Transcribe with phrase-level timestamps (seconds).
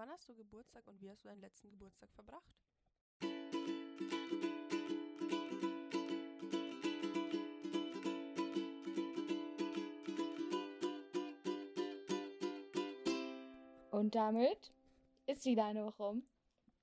[0.00, 2.56] Wann hast du Geburtstag und wie hast du deinen letzten Geburtstag verbracht?
[13.90, 14.72] Und damit
[15.26, 16.26] ist wieder eine Woche um.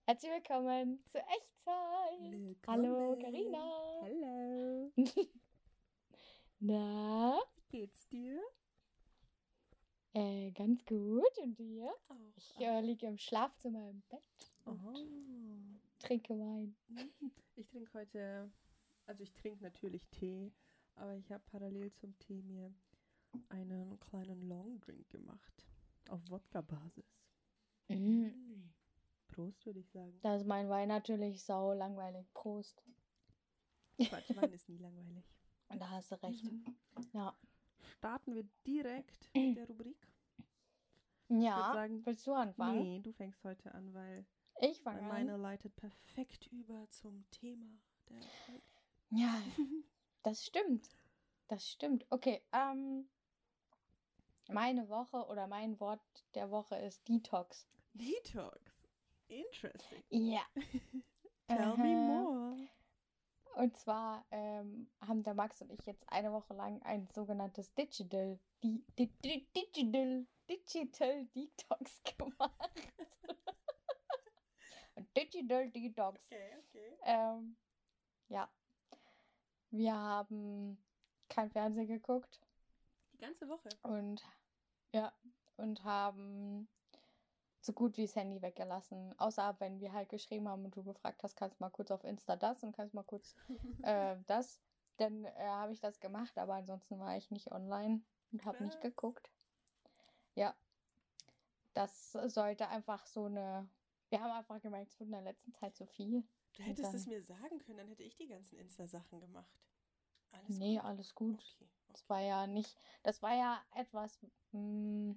[0.06, 2.68] Herzlich willkommen zur Echtzeit.
[2.68, 4.02] Hallo, Karina.
[4.04, 4.92] Hallo.
[6.60, 7.40] Na,
[7.72, 8.40] Wie geht's dir?
[10.18, 11.38] Äh, ganz gut.
[11.42, 11.94] Und dir?
[12.08, 12.16] Auch.
[12.36, 14.22] Ich äh, liege im Schlafzimmer im Bett,
[14.66, 14.76] oh.
[16.00, 16.76] trinke Wein.
[17.60, 18.52] Ich trinke heute,
[19.08, 20.54] also ich trinke natürlich Tee,
[20.94, 22.72] aber ich habe parallel zum Tee mir
[23.50, 25.66] einen kleinen Long Drink gemacht.
[26.10, 27.18] Auf Wodka-Basis.
[27.88, 28.72] Mhm.
[29.28, 30.20] Prost, würde ich sagen.
[30.22, 32.32] Da ist mein Wein natürlich sau langweilig.
[32.36, 32.84] Prost.
[33.98, 35.26] Quatsch, Wein ist nie langweilig.
[35.70, 36.46] Und da hast du recht.
[37.14, 37.36] Ja.
[37.98, 39.98] Starten wir direkt mit der Rubrik.
[41.30, 42.82] Ja, sagen, willst du anfangen?
[42.82, 44.26] Nee, du fängst heute an, weil
[44.62, 45.08] Ich fange an.
[45.10, 47.68] meine leitet perfekt über zum Thema
[48.10, 48.22] der.
[49.10, 49.42] Ja,
[50.24, 50.90] das stimmt.
[51.48, 52.06] Das stimmt.
[52.10, 53.10] Okay, ähm,
[54.50, 56.02] meine Woche oder mein Wort
[56.34, 57.68] der Woche ist Detox.
[57.94, 58.60] Detox.
[59.28, 60.04] Interesting.
[60.10, 60.42] Ja.
[61.48, 62.06] Tell me Aha.
[62.06, 62.70] more.
[63.58, 68.38] Und zwar ähm, haben der Max und ich jetzt eine Woche lang ein sogenanntes Digital,
[68.62, 72.94] di, di, di, Digital, Digital Detox gemacht.
[75.18, 76.24] Digital Detox.
[76.28, 76.98] Okay, okay.
[77.02, 77.58] Ähm,
[78.28, 78.48] ja.
[79.72, 80.78] Wir haben
[81.28, 82.40] kein Fernsehen geguckt.
[83.14, 83.70] Die ganze Woche.
[83.82, 84.24] Und
[84.92, 85.12] ja,
[85.56, 86.70] und haben
[87.68, 89.14] so gut wie das Handy weggelassen.
[89.20, 92.04] Außer wenn wir halt geschrieben haben und du gefragt hast, kannst du mal kurz auf
[92.04, 93.36] Insta das und kannst mal kurz
[93.84, 94.60] äh, das.
[94.98, 98.02] Dann äh, habe ich das gemacht, aber ansonsten war ich nicht online
[98.32, 99.30] und habe nicht geguckt.
[100.34, 100.56] Ja.
[101.76, 103.70] Das sollte einfach so eine.
[104.10, 106.24] Wir haben einfach gemerkt, es wurde in der letzten Zeit so viel.
[106.54, 109.52] Du hättest es mir sagen können, dann hätte ich die ganzen Insta-Sachen gemacht.
[110.32, 110.86] Alles nee, gut.
[110.86, 111.36] alles gut.
[111.36, 111.70] Okay.
[111.90, 112.76] Das war ja nicht.
[113.04, 114.20] Das war ja etwas.
[114.54, 115.16] Mh,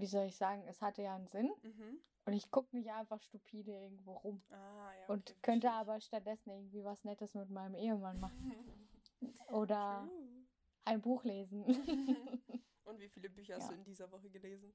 [0.00, 0.62] wie soll ich sagen?
[0.66, 1.50] Es hatte ja einen Sinn.
[1.62, 2.00] Mhm.
[2.26, 4.42] Und ich gucke nicht einfach stupide irgendwo rum.
[4.50, 5.06] Ah, ja.
[5.06, 8.52] und okay, könnte verstehe aber stattdessen irgendwie was Nettes mit meinem Ehemann machen.
[9.48, 10.46] Oder True.
[10.84, 11.64] ein Buch lesen.
[12.84, 13.68] Und wie viele Bücher hast Ja.
[13.70, 14.72] du in dieser Woche gelesen?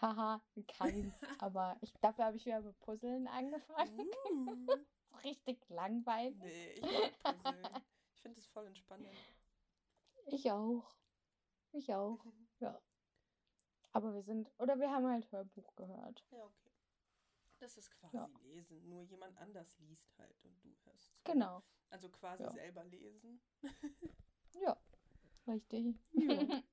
[0.00, 1.14] Haha, keins.
[1.38, 4.10] aber ich, dafür habe ich wieder mit Puzzeln angefangen.
[4.30, 4.66] Uh.
[5.24, 6.36] Richtig langweilig.
[6.38, 7.82] nee, ich mag Puzzeln.
[8.14, 9.08] Ich finde es voll entspannend.
[10.26, 10.94] Ich auch.
[11.72, 12.24] Ich auch.
[12.58, 12.80] Ja.
[13.92, 14.50] Aber wir sind.
[14.58, 16.24] Oder wir haben halt Hörbuch gehört.
[16.30, 16.70] Ja, okay.
[17.58, 18.28] Das ist quasi Ja.
[18.42, 21.12] lesen, nur jemand anders liest halt und du hörst.
[21.24, 21.32] zu.
[21.32, 21.62] Genau.
[21.90, 22.50] Also quasi Ja.
[22.52, 23.40] selber lesen.
[24.60, 24.76] Ja.
[25.46, 25.96] Richtig.
[26.12, 26.16] Ja.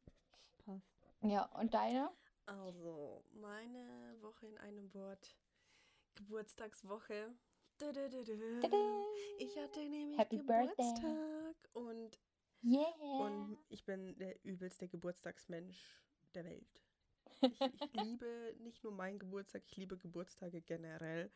[0.65, 0.95] Passt.
[1.21, 2.11] Ja, und deine?
[2.45, 5.35] Also, meine Woche in einem Wort.
[6.15, 7.33] Geburtstagswoche.
[9.37, 10.75] Ich hatte nämlich Happy Birthday.
[10.75, 12.19] Geburtstag und,
[12.61, 12.91] Yeah.
[12.99, 16.01] und ich bin der übelste Geburtstagsmensch
[16.33, 16.83] der Welt.
[17.41, 21.31] Ich, ich liebe nicht nur meinen Geburtstag, ich liebe Geburtstage generell.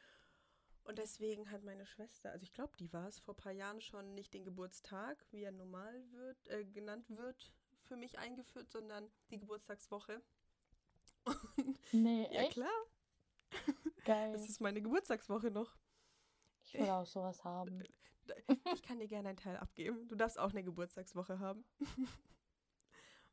[0.84, 3.80] Und deswegen hat meine Schwester, also ich glaube, die war es vor ein paar Jahren
[3.82, 9.10] schon nicht den Geburtstag, wie er normal wird, äh, genannt wird, für mich eingeführt, sondern
[9.32, 10.22] die Geburtstagswoche.
[11.94, 12.52] nee, Ja echt?
[12.54, 12.86] klar,
[14.04, 14.34] Geil.
[14.34, 15.78] das ist meine Geburtstagswoche noch.
[16.66, 17.82] Ich will auch sowas haben.
[18.74, 20.08] Ich kann dir gerne einen Teil abgeben.
[20.08, 21.64] Du darfst auch eine Geburtstagswoche haben.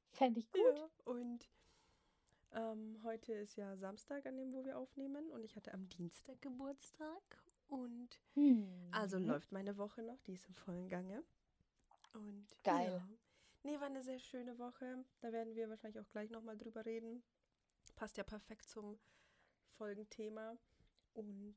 [0.09, 0.61] Fände ich gut.
[0.77, 0.89] Ja.
[1.05, 1.49] Und
[2.53, 5.31] ähm, heute ist ja Samstag, an dem wo wir aufnehmen.
[5.31, 7.43] Und ich hatte am Dienstag Geburtstag.
[7.69, 8.89] Und Hm.
[8.91, 10.21] also läuft meine Woche noch.
[10.23, 11.23] Die ist im vollen Gange.
[12.13, 12.91] Und Geil.
[12.99, 13.09] Ja.
[13.63, 15.05] Nee, war eine sehr schöne Woche.
[15.21, 17.23] Da werden wir wahrscheinlich auch gleich nochmal drüber reden.
[17.95, 18.99] Passt ja perfekt zum
[19.77, 20.57] Folgenthema.
[21.15, 21.55] Und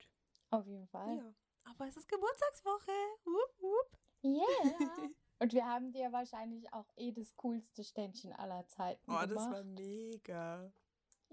[0.49, 1.17] Auf jeden Fall.
[1.17, 1.33] ja.
[1.65, 2.91] Aber es ist Geburtstagswoche.
[3.23, 3.97] Wupp, wupp.
[4.23, 4.43] Yeah.
[5.39, 9.51] Und wir haben dir wahrscheinlich auch eh das coolste Ständchen aller Zeiten Oh, das gemacht.
[9.51, 10.71] war mega.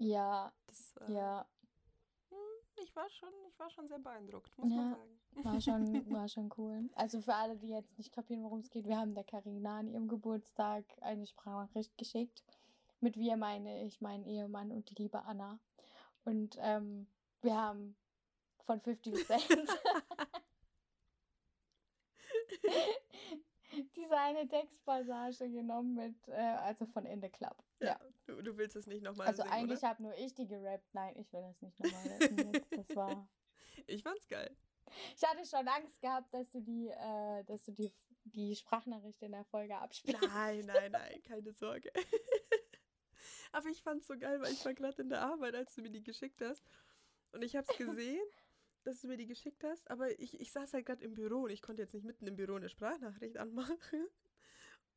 [0.01, 1.45] Ja, Das war, ja,
[2.75, 4.77] Ich war schon, ich war schon sehr beeindruckt, muss Ja.
[4.77, 5.19] man sagen.
[5.43, 6.89] war schon, war schon cool.
[6.95, 9.87] Also für alle, die jetzt nicht kapieren, worum es geht, wir haben der Carina an
[9.87, 12.43] ihrem Geburtstag eine Sprachnachricht geschickt.
[12.99, 15.59] Mit wir meine ich meinen Ehemann und die liebe Anna.
[16.25, 17.07] Und ähm,
[17.41, 17.95] wir haben
[18.65, 19.41] von 50 Cent
[23.95, 27.63] diese eine Textpassage genommen mit, äh, also von In the Club.
[27.79, 27.99] Ja.
[28.25, 30.93] Du, du willst es nicht nochmal Also singen, eigentlich habe nur ich die gerappt.
[30.93, 32.65] Nein, ich will das nicht nochmal rappen.
[32.71, 33.27] Das war.
[33.87, 34.55] Ich fand's geil.
[35.15, 37.91] Ich hatte schon Angst gehabt, dass du die, äh, dass du die,
[38.25, 40.21] die Sprachnachricht in der Folge abspielst.
[40.21, 41.91] Nein, nein, nein, keine Sorge.
[43.51, 45.89] Aber ich fand's so geil, weil ich war gerade in der Arbeit, als du mir
[45.89, 46.63] die geschickt hast.
[47.31, 48.21] Und ich habe es gesehen,
[48.83, 51.49] dass du mir die geschickt hast, aber ich, ich saß halt gerade im Büro und
[51.51, 54.07] ich konnte jetzt nicht mitten im Büro eine Sprachnachricht anmachen.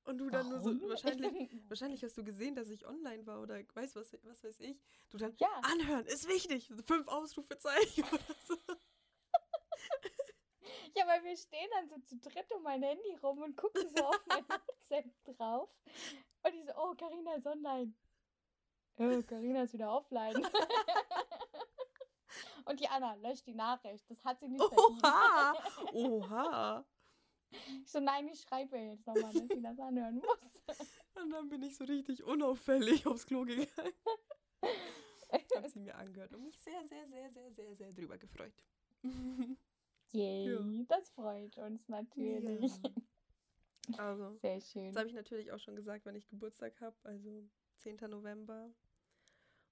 [0.05, 0.63] Und du dann Warum?
[0.79, 1.33] nur so, wahrscheinlich,
[1.69, 4.79] wahrscheinlich hast du gesehen, dass ich online war oder weiß was, was weiß ich.
[5.11, 5.49] Du dann, Ja.
[5.63, 6.71] anhören, ist wichtig.
[6.87, 8.57] Fünf Ausrufezeichen oder so.
[10.97, 14.05] Ja, weil wir stehen dann so zu dritt um mein Handy rum und gucken so
[14.05, 15.69] auf mein WhatsApp drauf.
[16.45, 17.93] Und ich so, oh, Carina ist online.
[18.99, 20.35] Oh, Carina ist wieder offline.
[22.65, 24.09] und die Anna löscht die Nachricht.
[24.11, 25.55] Das hat sie nicht Oha!
[25.55, 25.95] verdient.
[25.95, 26.85] Oha!
[27.83, 30.77] Ich so, nein, ich schreibe ihr jetzt nochmal, dass sie das anhören muss.
[31.23, 33.69] Und dann bin ich so richtig unauffällig aufs Klo gegangen.
[35.55, 38.53] Hab sie mir angehört und mich sehr, sehr, sehr, sehr, sehr, sehr drüber gefreut.
[40.13, 42.73] Yay, das freut uns natürlich.
[42.83, 42.91] Ja.
[43.99, 44.87] Also, Sehr schön.
[44.87, 46.97] das habe ich natürlich auch schon gesagt, wenn ich Geburtstag habe.
[47.03, 47.45] Also
[47.79, 47.97] 10.
[48.09, 48.71] November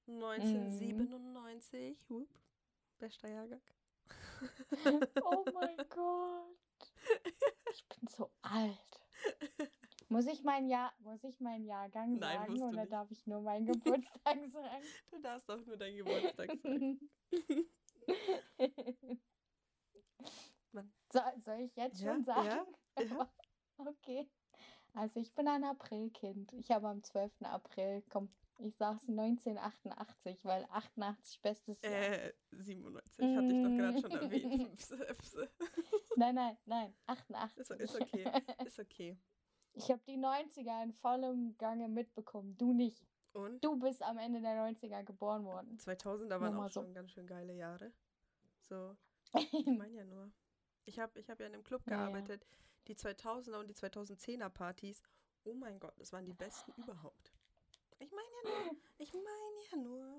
[0.07, 1.97] 1997.
[2.09, 2.29] Whoop.
[3.03, 3.61] Bester Jahrgang.
[5.25, 6.93] Oh mein Gott.
[7.73, 8.79] Ich bin so alt.
[10.09, 12.93] Muss ich mein Jahr, muss ich meinen Jahrgang Nein, sagen oder nicht.
[12.93, 14.83] darf ich nur meinen Geburtstag sagen?
[15.11, 17.11] Du darfst auch nur deinen Geburtstag sagen.
[21.13, 22.47] So, soll ich jetzt Ja, schon sagen?
[22.99, 23.33] ja, ja.
[23.79, 24.31] Okay.
[24.95, 26.53] Also ich bin ein Aprilkind.
[26.55, 27.33] Ich habe am 12.
[27.43, 28.31] April, komm,
[28.63, 31.93] ich sag's 1988, weil 88 bestes Jahr.
[31.93, 34.15] Äh, 97, hatte ich doch gerade schon Mm.
[34.25, 34.77] erwähnt.
[35.19, 35.51] Pse.
[36.17, 37.59] Nein, nein, nein, 88.
[37.61, 38.31] Ist, ist okay,
[38.65, 39.19] ist okay.
[39.75, 42.57] Ich habe die 90er in vollem Gange mitbekommen.
[42.59, 43.07] Du nicht.
[43.33, 45.79] Und Du bist am Ende der 90er geboren worden.
[45.79, 46.83] 2000er waren auch so.
[46.83, 47.93] schon ganz schön geile Jahre.
[48.61, 48.95] So,
[49.35, 50.31] ich meine ja nur.
[50.85, 51.99] Ich habe ich hab ja in einem Club Ja, ja.
[52.05, 52.47] gearbeitet.
[52.89, 55.03] Die 2000er und die 2010er Partys.
[55.45, 57.33] Oh mein Gott, das waren die besten überhaupt.
[58.03, 58.77] Ich meine ja nur.
[58.99, 60.19] Ich meine ja nur.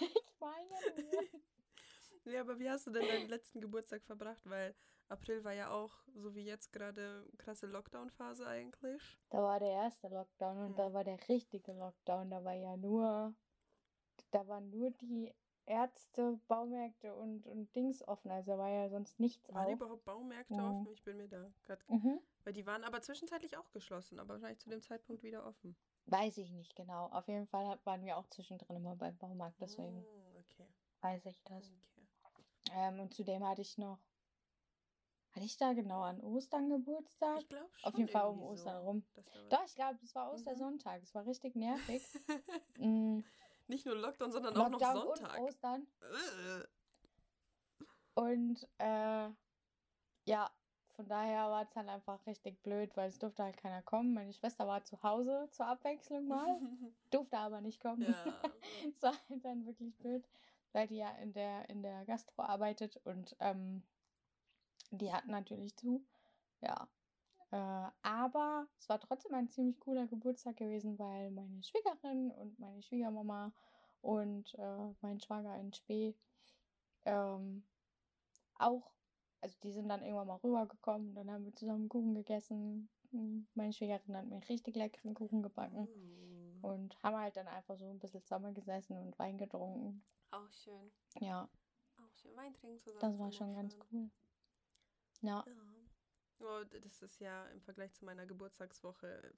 [0.00, 1.22] Ich meine nur.
[2.32, 4.40] ja, aber wie hast du denn deinen letzten Geburtstag verbracht?
[4.44, 4.74] Weil
[5.08, 9.18] April war ja auch, so wie jetzt gerade, krasse Lockdown-Phase eigentlich.
[9.30, 10.76] Da war der erste Lockdown und Hm.
[10.76, 12.30] da war der richtige Lockdown.
[12.30, 13.34] Da war ja nur,
[14.30, 15.32] da waren nur die
[15.66, 18.30] Ärzte, Baumärkte und, und Dings offen.
[18.30, 19.72] Also da war ja sonst nichts Waren auf.
[19.72, 20.60] überhaupt Baumärkte Mhm.
[20.60, 20.92] offen?
[20.92, 21.84] Ich bin mir da gerade.
[21.88, 22.20] Mhm.
[22.44, 25.76] Weil die waren aber zwischenzeitlich auch geschlossen, aber wahrscheinlich zu dem Zeitpunkt wieder offen.
[26.06, 27.06] Weiß ich nicht genau.
[27.06, 30.68] Auf jeden Fall waren wir auch zwischendrin immer beim Baumarkt, deswegen Mm, okay.
[31.00, 31.72] weiß ich das.
[32.22, 32.44] okay.
[32.72, 33.98] Ähm, und zudem hatte ich noch,
[35.32, 37.40] hatte ich da genau an Ostern Geburtstag?
[37.40, 37.88] Ich glaube schon.
[37.92, 39.04] Auf jeden Fall um Ostern so, rum.
[39.50, 40.34] Doch, ich glaube, es war Mhm.
[40.34, 41.02] Ostersonntag.
[41.02, 42.02] Es war richtig nervig.
[42.78, 43.20] Mm,
[43.68, 45.38] Nicht nur Lockdown, sondern auch noch Lockdown Sonntag.
[45.38, 45.86] und Ostern.
[46.00, 46.66] Äh.
[48.20, 49.28] Und äh,
[50.24, 50.50] ja,
[50.96, 54.14] von daher war es dann einfach richtig blöd, weil es durfte halt keiner kommen.
[54.14, 56.58] Meine Schwester war zu Hause zur Abwechslung mal,
[57.10, 58.02] durfte aber nicht kommen.
[58.02, 58.14] ja.
[58.96, 60.24] Es war halt dann wirklich blöd,
[60.72, 63.82] weil die ja in der, in der Gastro arbeitet und ähm,
[64.90, 66.04] die hatten natürlich zu.
[66.60, 66.88] Ja.
[67.50, 72.82] Äh, aber es war trotzdem ein ziemlich cooler Geburtstag gewesen, weil meine Schwiegerin und meine
[72.82, 73.52] Schwiegermama
[74.02, 76.14] und äh, mein Schwager in Spee
[77.06, 77.62] ähm,
[78.58, 78.90] auch,
[79.46, 82.88] also die sind dann irgendwann mal rübergekommen, dann haben wir zusammen Kuchen gegessen.
[83.10, 87.76] Hm, Meine Schwiegerin hat mir richtig leckeren Kuchen gebacken Uh, und haben halt dann einfach
[87.78, 90.02] so ein bisschen zusammengesessen und Wein getrunken.
[90.32, 90.90] auch schön.
[91.20, 91.48] Ja,
[91.98, 92.34] Auch schön.
[92.36, 93.00] Wein trinken zusammen.
[93.00, 93.82] das war schon ganz schön.
[93.92, 94.10] cool.
[95.22, 95.54] Ja, Ja.
[96.40, 99.32] Oh, das ist ja im Vergleich zu meiner Geburtstagswoche.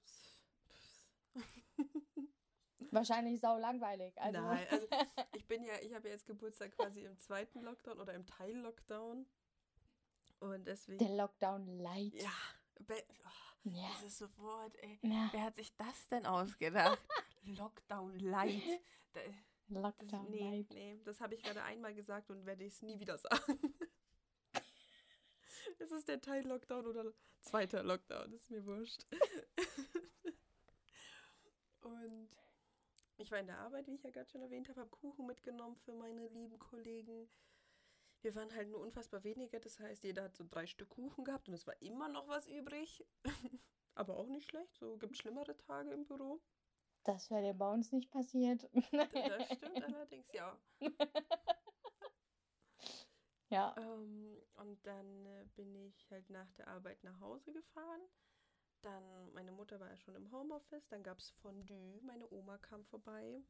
[2.90, 4.18] wahrscheinlich sau langweilig.
[4.20, 4.86] Also, Nein, also
[5.36, 9.26] ich bin ja, ich habe ja jetzt Geburtstag quasi im zweiten Lockdown oder im Teil-Lockdown.
[10.40, 10.98] Und deswegen.
[10.98, 12.14] der Lockdown light.
[12.14, 12.32] Ja,
[12.80, 13.88] be- oh, Ja.
[14.02, 14.98] dieses Wort, ey.
[15.02, 15.28] ja.
[15.32, 16.98] Wer hat sich das denn ausgedacht?
[17.44, 18.62] Lockdown Light.
[19.12, 19.20] Da,
[19.68, 20.70] das, Lockdown nee, light.
[20.70, 23.58] nee, das habe ich gerade einmal gesagt und werde ich es nie wieder sagen.
[25.80, 29.06] Es ist der Teil Lockdown oder zweiter Lockdown, ist mir wurscht.
[31.82, 32.28] Und
[33.16, 35.76] ich war in der Arbeit, wie ich ja gerade schon erwähnt habe, habe Kuchen mitgenommen
[35.76, 37.28] für meine lieben Kollegen.
[38.22, 41.48] Wir waren halt nur unfassbar wenige, das heißt, jeder hat so drei Stück Kuchen gehabt
[41.48, 43.06] und es war immer noch was übrig.
[43.94, 46.40] Aber auch nicht schlecht, so gibt schlimmere Tage im Büro.
[47.04, 48.68] Das wäre bei uns nicht passiert.
[48.92, 50.58] Das stimmt allerdings, ja.
[53.48, 53.74] ja.
[53.78, 58.02] Ähm, und dann äh, bin ich halt nach der Arbeit nach Hause gefahren.
[58.82, 62.00] Dann, meine Mutter war ja schon im Homeoffice, dann gab es Fondue.
[62.02, 63.42] Meine Oma kam vorbei.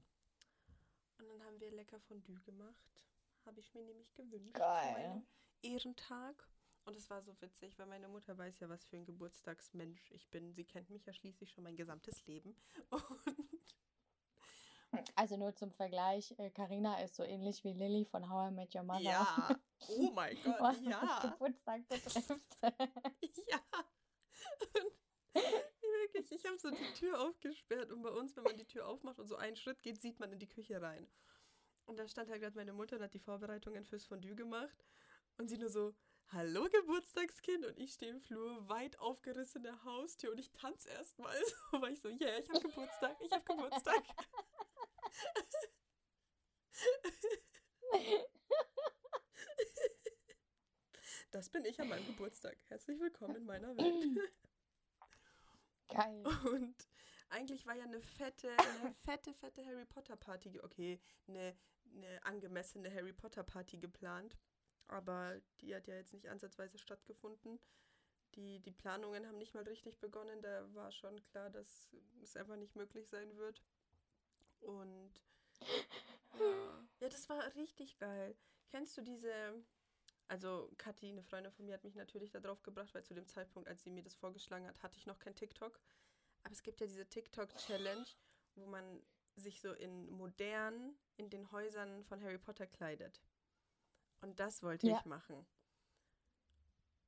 [1.18, 3.07] Und dann haben wir lecker Fondue gemacht.
[3.48, 4.52] Habe ich mir nämlich gewünscht.
[4.52, 4.92] Geil.
[4.92, 5.26] meinem
[5.62, 6.46] Ehrentag.
[6.84, 10.28] Und es war so witzig, weil meine Mutter weiß ja, was für ein Geburtstagsmensch ich
[10.28, 10.52] bin.
[10.52, 12.54] Sie kennt mich ja schließlich schon mein gesamtes Leben.
[14.90, 18.74] Und, Also nur zum Vergleich, Karina ist so ähnlich wie Lilly von How I Met
[18.74, 19.00] Your Mother.
[19.00, 21.20] Ja, oh mein Gott, was ja.
[21.30, 22.56] Geburtstag betrifft.
[23.48, 23.60] Ja.
[25.32, 25.42] Und
[25.82, 29.18] wirklich, ich habe so die Tür aufgesperrt und bei uns, wenn man die Tür aufmacht
[29.18, 31.06] und so einen Schritt geht, sieht man in die Küche rein.
[31.88, 34.84] Und da stand halt gerade meine Mutter und hat die Vorbereitungen fürs Fondue gemacht.
[35.38, 35.94] Und sie nur so,
[36.26, 37.64] hallo Geburtstagskind.
[37.64, 42.00] Und ich stehe im Flur, weit aufgerissene Haustür und ich tanze erstmal so, weil ich
[42.00, 44.02] so, yeah, ich habe Geburtstag, ich habe Geburtstag.
[51.30, 52.56] Das bin ich an meinem Geburtstag.
[52.68, 54.32] Herzlich willkommen in meiner Welt.
[55.88, 56.24] Geil.
[56.50, 56.74] Und
[57.28, 61.54] eigentlich war ja eine fette, eine fette, fette Harry Potter Party, okay, eine,
[61.94, 64.36] eine angemessene Harry Potter Party geplant.
[64.88, 67.58] Aber die hat ja jetzt nicht ansatzweise stattgefunden.
[68.34, 70.40] Die, die Planungen haben nicht mal richtig begonnen.
[70.42, 73.62] Da war schon klar, dass es einfach nicht möglich sein wird.
[74.60, 75.12] Und
[76.38, 78.36] ja, ja das war richtig geil.
[78.70, 79.32] Kennst du diese,
[80.28, 83.68] also Kathi, eine Freundin von mir, hat mich natürlich darauf gebracht, weil zu dem Zeitpunkt,
[83.68, 85.80] als sie mir das vorgeschlagen hat, hatte ich noch kein TikTok.
[86.42, 88.06] Aber es gibt ja diese TikTok-Challenge,
[88.54, 89.02] wo man
[89.38, 93.20] sich so in modern in den Häusern von Harry Potter kleidet.
[94.20, 94.98] Und das wollte Ja.
[94.98, 95.46] ich machen.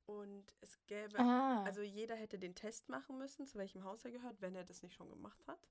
[0.05, 1.63] Und es gäbe, Ah.
[1.63, 4.81] also jeder hätte den Test machen müssen, zu welchem Haus er gehört, wenn er das
[4.83, 5.69] nicht schon gemacht hat.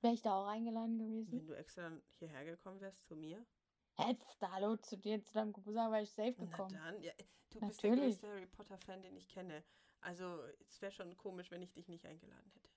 [0.00, 1.32] Wäre ich da auch eingeladen gewesen?
[1.32, 3.44] Wenn du extra hierher gekommen wärst zu mir.
[3.96, 6.74] Hä, da, hallo, zu dir, zu deinem Geburtstag war ich safe Na gekommen.
[6.74, 7.12] dann, ja,
[7.50, 8.14] du bist der Natürlich.
[8.20, 9.62] größte Harry Potter-Fan, den ich kenne.
[10.00, 12.71] Also es wäre schon komisch, wenn ich dich nicht eingeladen hätte.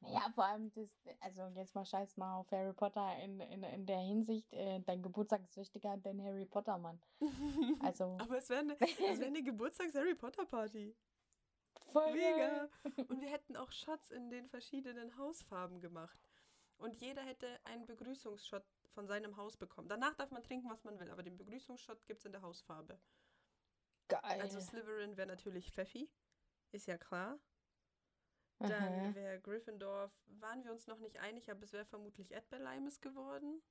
[0.00, 0.88] Ja, vor allem, das,
[1.20, 5.02] also jetzt mal scheiß mal auf Harry Potter in, in, in der Hinsicht, äh, dein
[5.02, 7.00] Geburtstag ist wichtiger als dein Harry Potter, Mann.
[7.82, 10.94] Also, Aber es wäre eine, wär eine Geburtstags-Harry Potter-Party.
[11.92, 12.68] voll Mega.
[13.08, 16.18] Und wir hätten auch Shots in den verschiedenen Hausfarben gemacht.
[16.78, 19.88] Und jeder hätte einen Begrüßungsshot von seinem Haus bekommen.
[19.88, 22.98] Danach darf man trinken, was man will, aber den Begrüßungsshot gibt es in der Hausfarbe.
[24.08, 24.40] Geil.
[24.40, 26.08] Also Slytherin wäre natürlich Pfeffi,
[26.70, 27.38] ist ja klar.
[28.60, 30.10] Dann wäre Gryffindor,
[30.40, 33.62] waren wir uns noch nicht einig, aber es wäre vermutlich Erdbeerleimes geworden,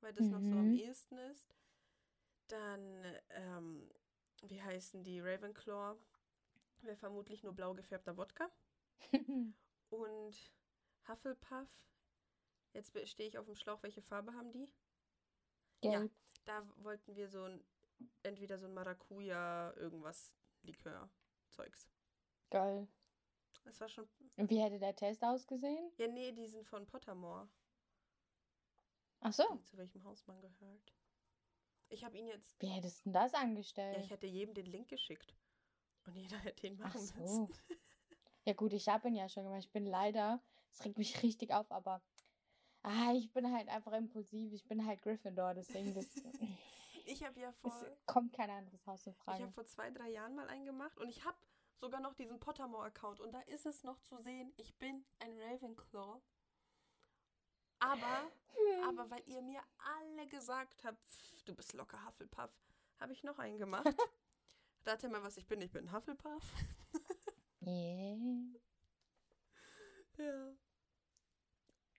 [0.00, 0.74] weil das noch so am Mhm.
[0.74, 1.54] ehesten ist.
[2.48, 3.90] Dann, ähm,
[4.42, 5.96] wie heißen die, Ravenclaw,
[6.82, 8.50] wäre vermutlich nur blau gefärbter Wodka.
[9.90, 10.52] Und
[11.06, 11.68] Hufflepuff,
[12.72, 14.70] jetzt stehe ich auf dem Schlauch, welche Farbe haben die?
[15.82, 16.12] Gelb.
[16.46, 17.62] Da wollten wir so ein,
[18.24, 21.88] entweder so ein Maracuja, irgendwas, Likör-Zeugs.
[22.50, 22.88] Geil.
[23.64, 25.92] Das war schon, Und wie hätte der Test ausgesehen?
[25.98, 27.48] ja nee, die sind von Pottermore.
[29.20, 29.44] Ach so.
[29.54, 30.92] die, zu welchem Haus man gehört.
[31.90, 34.04] Ich habe ihn jetzt, Wie hättest du denn das ja, angestellt?
[34.04, 35.34] ich hätte jedem den Link geschickt.
[36.06, 37.14] Und jeder hätte ihn Ach machen so.
[37.20, 37.48] müssen.
[38.44, 39.64] Ja gut, ich habe ihn ja schon gemacht.
[39.64, 40.40] Ich bin leider,
[40.72, 42.00] es regt mich richtig auf, aber
[42.82, 44.54] ah, ich bin halt einfach impulsiv.
[44.54, 46.06] Ich bin halt Gryffindor, deswegen das,
[47.04, 49.42] Ich habe ja vor, es kommt kein anderes Haus in ich Frage.
[49.42, 51.36] habe vor zwei, drei Jahren mal einen gemacht und ich habe
[51.80, 56.20] sogar noch diesen Pottermore-Account und da ist es noch zu sehen, ich bin ein Ravenclaw.
[57.80, 58.30] Aber,
[58.88, 62.50] aber weil ihr mir alle gesagt habt, "Pff, du bist locker Hufflepuff,
[62.98, 63.86] habe ich noch einen gemacht.
[64.84, 65.60] Rate mal, was ich bin.
[65.60, 66.44] Ich bin Hufflepuff.
[67.60, 68.16] Yeah.
[70.16, 70.52] Ja.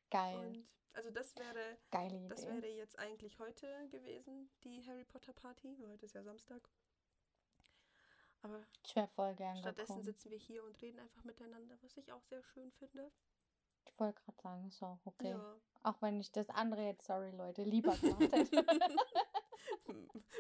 [0.10, 0.38] Geil.
[0.40, 2.54] Und also das wäre Geile Das Idee.
[2.54, 5.78] wäre jetzt eigentlich heute gewesen, die Harry Potter Party.
[5.86, 6.68] Heute ist ja Samstag.
[8.42, 10.04] Aber Ich wäre voll gern stattdessen gekommen.
[10.06, 13.12] sitzen wir hier und reden einfach miteinander, was ich auch sehr schön finde.
[13.86, 15.32] Ich wollte gerade sagen, ist auch okay.
[15.32, 15.56] Ja.
[15.84, 18.66] Auch wenn ich das andere jetzt, sorry Leute, lieber gemacht hätte.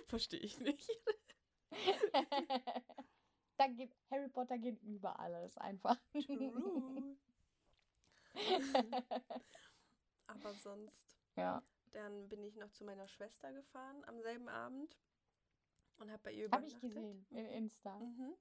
[0.07, 0.89] Verstehe ich nicht.
[3.57, 5.97] Dann geht Harry Potter geht über alles einfach.
[6.13, 7.17] True.
[10.27, 11.61] Aber sonst, ja.
[11.91, 14.95] dann bin ich noch zu meiner Schwester gefahren am selben Abend
[15.99, 16.81] und habe bei ihr Habe ich übernachtet.
[16.81, 17.25] gesehen.
[17.29, 17.99] In Insta.
[17.99, 18.35] Mhm.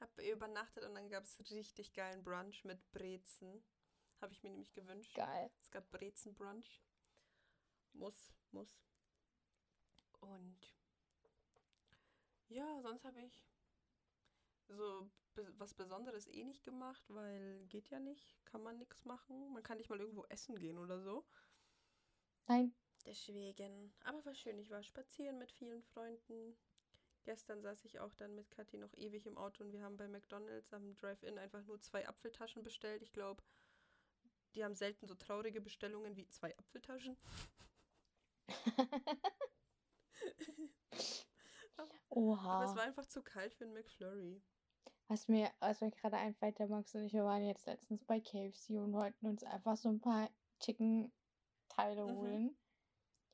[0.00, 3.64] Hab bei ihr übernachtet und dann gab es richtig geilen Brunch mit Brezen.
[4.20, 5.14] Habe ich mir nämlich gewünscht.
[5.14, 5.50] Geil.
[5.60, 6.82] Es gab Brezenbrunch.
[7.92, 8.76] Muss, muss.
[10.20, 10.74] Und
[12.48, 13.44] ja, sonst habe ich
[14.68, 15.10] so
[15.58, 19.52] was Besonderes eh nicht gemacht, weil geht ja nicht, kann man nichts machen.
[19.52, 21.24] Man kann nicht mal irgendwo essen gehen oder so.
[22.46, 22.74] Nein.
[23.04, 24.58] Deswegen, aber war schön.
[24.58, 26.56] Ich war spazieren mit vielen Freunden.
[27.24, 30.06] Gestern saß ich auch dann mit Kathi noch ewig im Auto und wir haben bei
[30.08, 33.02] McDonalds am Drive-In einfach nur zwei Apfeltaschen bestellt.
[33.02, 33.42] Ich glaube,
[34.54, 37.16] die haben selten so traurige Bestellungen wie zwei Apfeltaschen.
[42.50, 42.76] Aber es Oha.
[42.76, 44.42] war einfach zu kalt für einen McFlurry.
[45.08, 48.20] Was mir, was mir gerade einfällt, der Max und ich, wir waren jetzt letztens bei
[48.20, 51.12] KFC und wollten uns einfach so ein paar Chicken
[51.68, 52.10] Teile Mhm.
[52.10, 52.56] holen.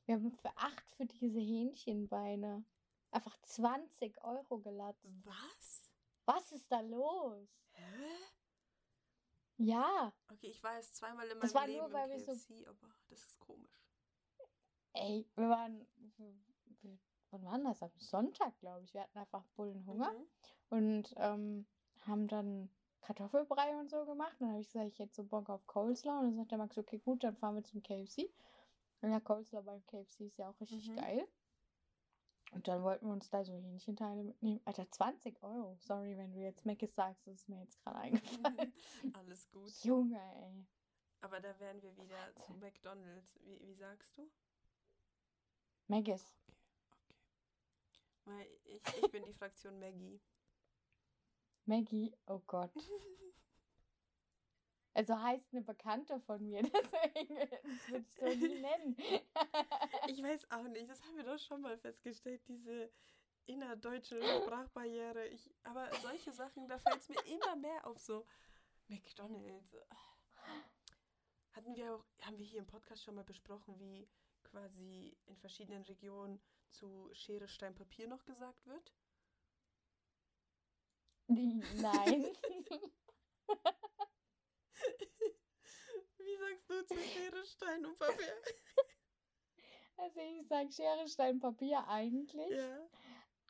[0.05, 2.63] Wir haben für acht für diese Hähnchenbeine
[3.11, 5.21] einfach 20 Euro gelassen.
[5.25, 5.89] Was?
[6.25, 7.47] Was ist da los?
[7.73, 8.05] Hä?
[9.57, 12.19] Ja, Okay, ich war erst zweimal in meinem Das war Leben nur, im weil wir
[12.19, 13.85] so- KFC, aber das ist komisch.
[14.93, 15.87] ey, wir waren,
[16.17, 16.97] wir-
[17.31, 17.81] wann war das?
[17.83, 18.93] Am Sonntag, glaube ich.
[18.93, 20.27] Wir hatten einfach Bullenhunger Mhm.
[20.69, 21.67] und ähm,
[22.07, 22.69] haben dann
[23.01, 24.33] Kartoffelbrei und so gemacht.
[24.39, 26.19] Und dann habe ich gesagt, ich hätte so Bock auf Coleslaw.
[26.19, 28.29] Und dann sagt der Max, okay, gut, dann fahren wir zum KFC.
[29.01, 30.95] Und ja, Coleslaw beim KFC ist ja auch richtig Mhm.
[30.97, 31.27] geil.
[32.51, 34.59] Und dann wollten wir uns da so Hähnchenteile mitnehmen.
[34.65, 35.77] Alter, 20 Euro.
[35.79, 38.73] Sorry, wenn du jetzt Meckes sagst, das ist mir jetzt gerade eingefallen.
[39.13, 39.71] Alles gut.
[39.83, 40.67] Junge, ey.
[41.21, 42.59] Aber da wären wir wieder zu Wahnsinn.
[42.59, 43.39] McDonalds.
[43.43, 44.29] Wie, wie sagst du?
[45.87, 46.35] Meckes.
[46.47, 46.55] Okay,
[46.91, 47.15] okay.
[48.25, 50.19] Weil ich, ich bin die Fraktion Maggie.
[51.65, 52.71] Maggie, oh Gott.
[54.93, 58.97] Also heißt eine Bekannte von mir, deswegen das würde ich so nie nennen.
[60.07, 62.91] Ich weiß auch nicht, das haben wir doch schon mal festgestellt, diese
[63.45, 65.27] innerdeutsche Sprachbarriere.
[65.27, 68.25] Ich, aber solche Sachen, da fällt es mir immer mehr auf so
[68.87, 69.77] McDonalds.
[71.53, 74.09] Hatten wir auch, haben wir hier im Podcast schon mal besprochen, wie
[74.43, 78.93] quasi in verschiedenen Regionen zu Schere, Stein, Papier noch gesagt wird?
[81.27, 82.25] Nein.
[86.71, 88.33] Du zu Schere, Stein und Papier?
[89.97, 92.49] Also ich sage Schere, Stein, Papier eigentlich.
[92.49, 92.89] Ja.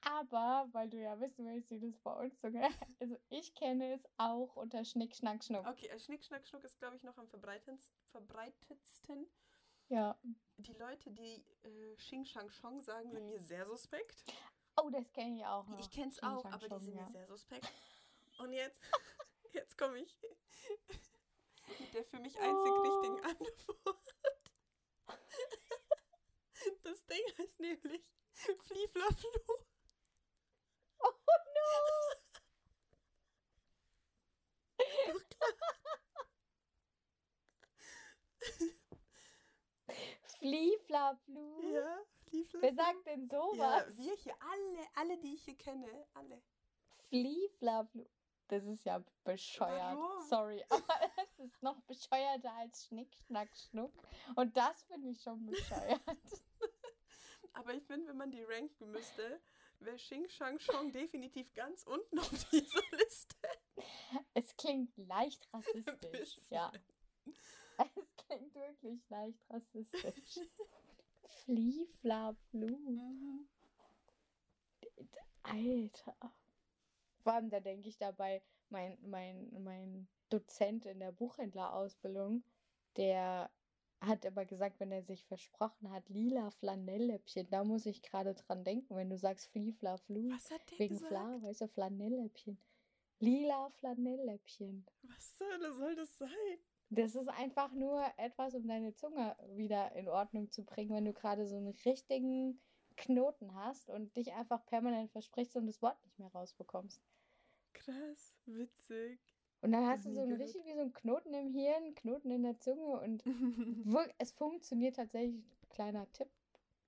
[0.03, 2.61] Aber, weil du ja wissen willst, wie das bei uns so geht.
[2.99, 5.67] Also ich kenne es auch unter Schnick, Schnack, Schnuck.
[5.67, 9.27] Okay, äh, Schnick, Schnack, Schnuck ist, glaube ich, noch am verbreitetsten.
[9.87, 10.19] Ja.
[10.57, 14.23] Die Leute, die äh, Xing Shang Chong sagen, sind mir sehr suspekt.
[14.81, 15.79] Oh, das kenne ich auch noch.
[15.79, 17.03] Ich kenne es auch, Shang aber die sind ja.
[17.03, 17.71] mir sehr suspekt.
[18.39, 18.81] Und jetzt,
[19.53, 20.17] jetzt komme ich
[21.79, 22.81] mit der für mich einzig Oh.
[22.81, 24.15] richtigen Antwort.
[26.83, 29.29] Das Ding heißt nämlich Flieflaflu.
[30.99, 31.11] Oh
[31.55, 32.15] no!
[40.39, 41.73] Flieflaflu.
[41.73, 42.62] Ja, Flieflaflu.
[42.62, 43.97] Wer sagt denn Ja, sowas?
[43.97, 46.41] wir hier, alle, alle, die ich hier kenne, alle.
[47.10, 48.05] Flieflaflu.
[48.51, 49.97] Das ist ja bescheuert.
[49.97, 50.27] Warum?
[50.27, 53.93] Sorry, aber es ist noch bescheuerter als Schnick, Schnack, Schnuck.
[54.35, 56.01] Und das finde ich schon bescheuert.
[57.53, 59.41] Aber ich finde, wenn man die ranken müsste,
[59.79, 63.35] wäre Xing Shang Chong definitiv ganz unten auf dieser Liste.
[64.33, 66.37] es klingt leicht rassistisch.
[66.49, 66.71] Ja.
[67.77, 70.39] Es klingt wirklich leicht rassistisch.
[71.43, 72.67] Flieflaflu.
[72.67, 73.49] Mhm.
[75.43, 76.33] Alter.
[77.21, 82.43] Vor allem, da denke ich dabei, mein, mein, mein Dozent in der Buchhändlerausbildung,
[82.97, 83.49] der
[84.01, 88.63] hat aber gesagt, wenn er sich versprochen hat, lila Flanellläppchen, da muss ich gerade dran
[88.63, 91.10] denken, wenn du sagst Flieflaflu, Was hat der wegen gesagt?
[91.10, 92.57] Fla, weißt du, Flanellläppchen.
[93.19, 94.86] Lila Flanellläppchen.
[95.03, 96.29] Was soll, soll das sein?
[96.89, 101.13] Das ist einfach nur etwas, um deine Zunge wieder in Ordnung zu bringen, wenn du
[101.13, 102.60] gerade so einen richtigen
[103.01, 107.01] Knoten hast und dich einfach permanent versprichst und das Wort nicht mehr rausbekommst.
[107.73, 109.19] Krass, witzig.
[109.61, 112.43] Und dann hast du so einen richtig wie so einen Knoten im Hirn, Knoten in
[112.43, 113.23] der Zunge und
[114.17, 115.43] es funktioniert tatsächlich.
[115.69, 116.29] Kleiner Tipp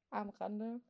[0.10, 0.82] am Rande.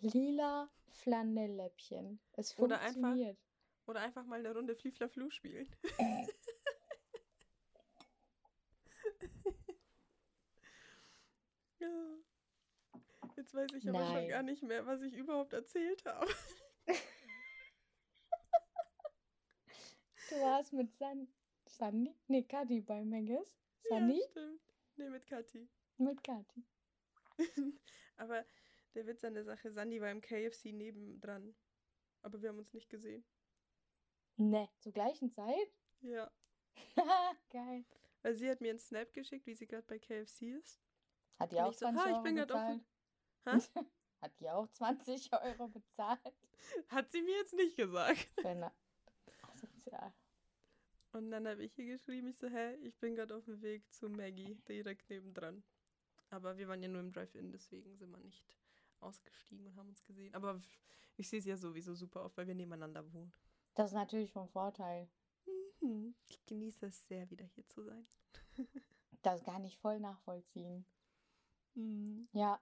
[0.00, 2.20] Lila Flanellläppchen.
[2.32, 3.38] Es Oder einfach- funktioniert.
[3.86, 5.68] Oder einfach mal eine Runde Flieflaflu spielen.
[11.80, 12.17] ja.
[13.38, 14.28] Jetzt weiß ich aber schon Nein.
[14.30, 16.26] gar nicht mehr, was ich überhaupt erzählt habe.
[20.28, 21.28] Du warst mit San
[21.64, 22.16] Sandy?
[22.26, 23.56] Nee, Kati bei Megis.
[23.88, 24.18] Sandy?
[24.18, 24.60] Ja, stimmt.
[24.96, 25.68] Nee, mit Kathi.
[25.98, 26.66] Mit Kati.
[28.16, 28.44] aber
[28.96, 31.54] der Witz an der Sache, Sandy war im KFC nebendran.
[32.22, 33.24] Aber wir haben uns nicht gesehen.
[34.36, 35.72] Ne, zur gleichen Zeit?
[36.00, 36.28] Ja.
[37.50, 37.84] Geil.
[38.22, 40.80] Weil sie hat mir einen Snap geschickt, wie sie gerade bei KFC ist.
[41.38, 42.80] Hat die Und auch ich so, 20 ha, ich bin grad auf
[43.56, 43.60] Hä?
[44.20, 46.34] Hat die auch 20 Euro bezahlt?
[46.88, 48.28] Hat sie mir jetzt nicht gesagt.
[49.42, 50.12] Asozial.
[51.12, 53.90] Und dann habe ich ihr geschrieben, ich so, hä, ich bin gerade auf dem Weg
[53.92, 55.62] zu Maggie, direkt nebendran.
[56.30, 58.44] Aber wir waren ja nur im Drive-In, deswegen sind wir nicht
[59.00, 60.34] ausgestiegen und haben uns gesehen.
[60.34, 60.60] Aber
[61.16, 63.32] ich sehe sie ja sowieso super oft, weil wir nebeneinander wohnen.
[63.74, 65.08] Das ist natürlich von Vorteil.
[65.80, 66.14] Mhm.
[66.28, 68.06] Ich genieße es sehr, wieder hier zu sein.
[69.22, 70.84] Das kann ich voll nachvollziehen.
[71.74, 72.28] Mhm.
[72.32, 72.60] Ja.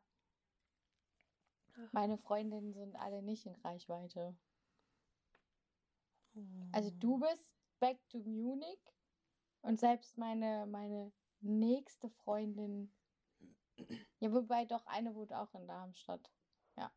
[1.92, 4.36] Meine Freundinnen sind alle nicht in Reichweite.
[6.72, 8.78] Also du bist back to Munich
[9.62, 12.92] und selbst meine, meine nächste Freundin
[14.20, 16.30] Ja, wobei doch eine wohnt auch in Darmstadt.
[16.76, 16.90] Ja.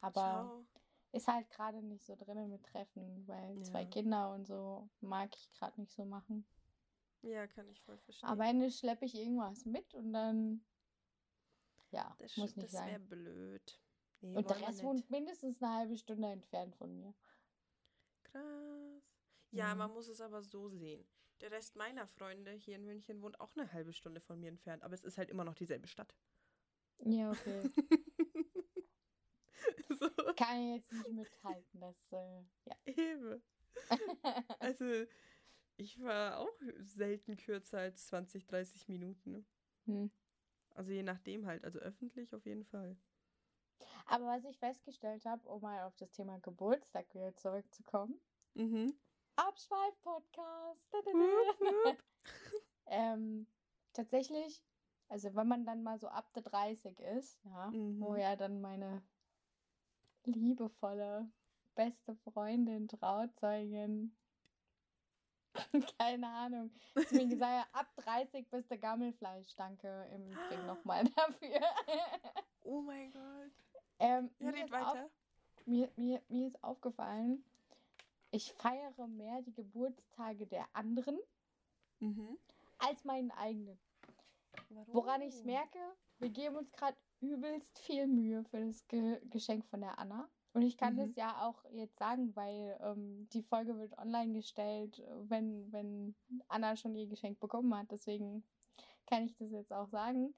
[0.00, 0.64] Aber Schau.
[1.12, 3.88] ist halt gerade nicht so drinnen mit Treffen, weil zwei Ja.
[3.88, 6.46] Kinder und so mag ich gerade nicht so machen.
[7.22, 8.28] Ja, kann ich voll verstehen.
[8.28, 10.64] Am Ende schleppe ich irgendwas mit und dann.
[11.90, 13.08] Ja, das muss nicht das wäre sein.
[13.08, 13.80] blöd.
[14.22, 14.84] Nee, Und der Rest nicht.
[14.84, 17.14] wohnt mindestens eine halbe Stunde entfernt von mir.
[18.22, 19.02] Krass.
[19.52, 19.78] Ja, Mhm.
[19.78, 21.06] man muss es aber so sehen.
[21.40, 24.82] Der Rest meiner Freunde hier in München wohnt auch eine halbe Stunde von mir entfernt,
[24.82, 26.14] aber es ist halt immer noch dieselbe Stadt.
[26.98, 27.70] Ja, okay.
[29.98, 32.76] so, Kann ich jetzt nicht mithalten, das, äh, ja.
[32.84, 33.42] eben.
[34.60, 34.84] Also,
[35.78, 39.46] ich war auch selten kürzer als 20, 30 Minuten.
[39.86, 40.10] hm.
[40.74, 42.96] Also je nachdem halt, also öffentlich auf jeden Fall.
[44.10, 48.20] Aber was ich festgestellt habe, um mal auf das Thema Geburtstag wieder zurückzukommen,
[48.54, 48.92] Mhm.
[49.36, 50.92] Abschweif-Podcast.
[52.92, 53.46] Ähm,
[53.92, 54.64] tatsächlich,
[55.08, 58.16] also wenn man dann mal so ab der 30 ist, ja, wo Mhm.
[58.16, 59.00] ja dann meine
[60.24, 61.30] liebevolle,
[61.76, 64.16] beste Freundin, Trauzeugin,
[66.00, 66.72] keine Ahnung,
[67.06, 69.54] zu mir gesagt ab 30 bist du Gammelfleisch.
[69.54, 71.60] Danke im Übrigen nochmal dafür.
[72.64, 73.52] Oh mein Gott.
[74.00, 75.10] Ähm, Ja, mir, ist auf, weiter.
[75.66, 77.44] mir, mir, mir ist aufgefallen,
[78.32, 81.18] ich feiere mehr die Geburtstage der anderen
[82.00, 82.38] Mhm.
[82.78, 83.78] als meinen eigenen.
[84.70, 84.94] Warum?
[84.94, 85.78] Woran ich es merke,
[86.18, 90.28] wir geben uns gerade übelst viel Mühe für das Ge Geschenk von der Anna.
[90.52, 90.98] Und ich kann Mhm.
[90.98, 96.14] das ja auch jetzt sagen, weil ähm, die Folge wird online gestellt, wenn, wenn
[96.48, 97.90] Anna schon ihr Geschenk bekommen hat.
[97.90, 98.42] Deswegen
[99.06, 100.34] kann ich das jetzt auch sagen.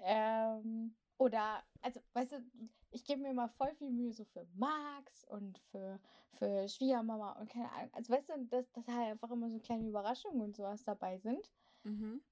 [0.00, 2.44] Ähm, oder, also, weißt du,
[2.92, 5.98] ich gebe mir mal voll viel Mühe so für Max und für,
[6.32, 7.90] für Schwiegermama und keine Ahnung.
[7.92, 11.50] Also, weißt du, dass, dass halt einfach immer so kleine Überraschungen und sowas dabei sind.
[11.84, 12.22] Mhm.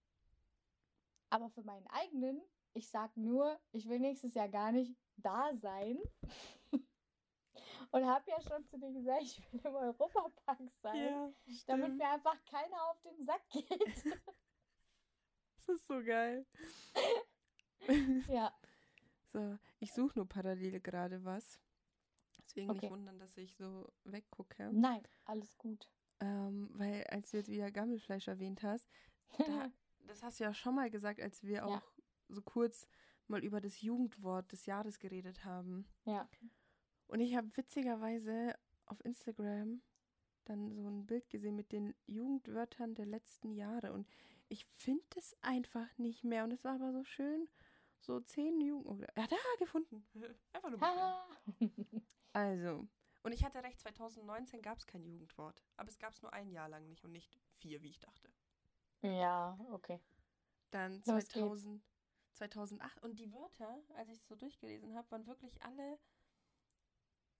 [1.30, 2.42] Aber für meinen eigenen,
[2.74, 5.98] ich sag nur, ich will nächstes Jahr gar nicht da sein.
[7.92, 11.32] Und habe ja schon zu dir gesagt, ich will im Europapark sein, Ja,
[11.66, 14.04] damit mir einfach keiner auf den Sack geht.
[15.66, 16.46] Das ist so geil.
[18.28, 18.52] ja,
[19.32, 21.60] So, ich suche nur parallel gerade was.
[22.44, 22.80] Deswegen Okay.
[22.86, 24.70] nicht wundern, dass ich so weggucke.
[24.72, 25.88] nein, alles gut.
[26.20, 28.88] Ähm, weil, als du jetzt wieder Gammelfleisch erwähnt hast,
[29.38, 29.38] da,
[30.06, 31.64] das hast du ja schon mal gesagt, als wir Ja.
[31.66, 31.82] auch
[32.28, 32.86] so kurz
[33.28, 35.86] mal über das Jugendwort des Jahres geredet haben.
[36.04, 36.28] ja.
[37.06, 38.54] Und ich habe witzigerweise
[38.86, 39.82] auf Instagram
[40.44, 43.92] dann so ein Bild gesehen mit den Jugendwörtern der letzten Jahre.
[43.92, 44.06] Und
[44.48, 46.44] ich finde es einfach nicht mehr.
[46.44, 47.48] Und es war aber so schön.
[48.00, 49.00] So zehn Jugend...
[49.16, 50.06] Ja, da gefunden.
[50.52, 51.26] Einfach nur.
[52.32, 52.86] Also,
[53.22, 55.62] und ich hatte recht, 2019 gab es kein Jugendwort.
[55.76, 58.32] Aber es gab es nur ein Jahr lang nicht und nicht vier, wie ich dachte.
[59.02, 60.00] ja, okay.
[60.70, 61.32] Dann Los geht's.
[61.32, 61.82] 2000,
[62.32, 63.02] 2008.
[63.02, 65.98] Und die Wörter, als ich es so durchgelesen habe, waren wirklich alle.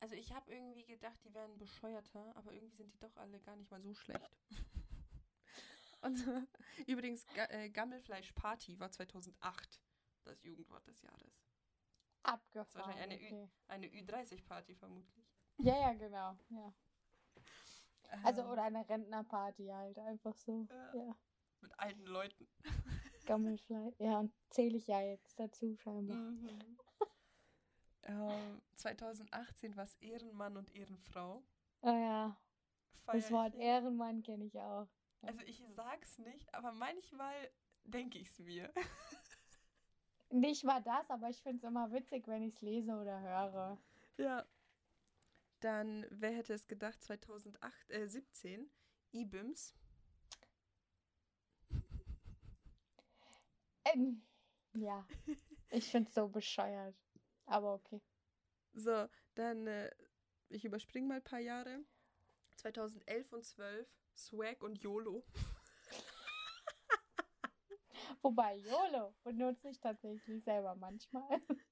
[0.01, 3.57] Also ich habe irgendwie gedacht, die wären bescheuerter, aber irgendwie sind die doch alle gar
[3.57, 4.37] nicht mal so schlecht.
[6.03, 6.43] Und so,
[6.87, 9.83] übrigens, äh, Gammelfleisch-Party war 2008
[10.25, 11.41] das Jugendwort des Jahres.
[12.23, 12.87] Abgefahren.
[12.87, 13.51] wahrscheinlich eine Ü- okay.
[13.69, 15.27] Eine Ü30-Party vermutlich.
[15.59, 16.37] Ja, ja, genau.
[16.51, 16.73] Ja.
[18.25, 20.67] Also, Ähm, oder eine Rentnerparty halt, einfach so.
[20.71, 20.95] Ja.
[20.95, 21.17] Ja.
[21.61, 22.49] Mit alten Leuten.
[23.27, 23.95] Gammelfleisch.
[23.99, 26.17] Ja, und zähle ich ja jetzt dazu scheinbar.
[26.17, 26.79] Mhm.
[28.03, 31.43] ähm, 2018 war es Ehrenmann und Ehrenfrau.
[31.83, 32.37] Oh ja,
[33.07, 33.61] das Feier Wort ich.
[33.61, 34.89] Ehrenmann kenne ich auch.
[35.23, 37.51] Also ich sag's nicht, aber manchmal
[37.85, 38.73] denke ich's mir.
[40.31, 43.79] Nicht mal das, aber ich finde es immer witzig, wenn ich es lese oder höre.
[44.17, 44.47] ja.
[45.61, 48.71] Dann, wer hätte es gedacht, 2008, äh, 17,
[49.13, 49.75] IBIMS.
[53.85, 54.23] Ähm,
[54.73, 55.07] ja,
[55.69, 56.97] ich finde es so bescheuert.
[57.45, 58.01] Aber okay.
[58.73, 59.91] So, dann, äh,
[60.49, 61.85] ich überspringe mal ein paar Jahre.
[62.57, 65.25] 2011 und 12, Swag und YOLO.
[68.23, 71.41] Wobei, YOLO benutze ich tatsächlich selber manchmal.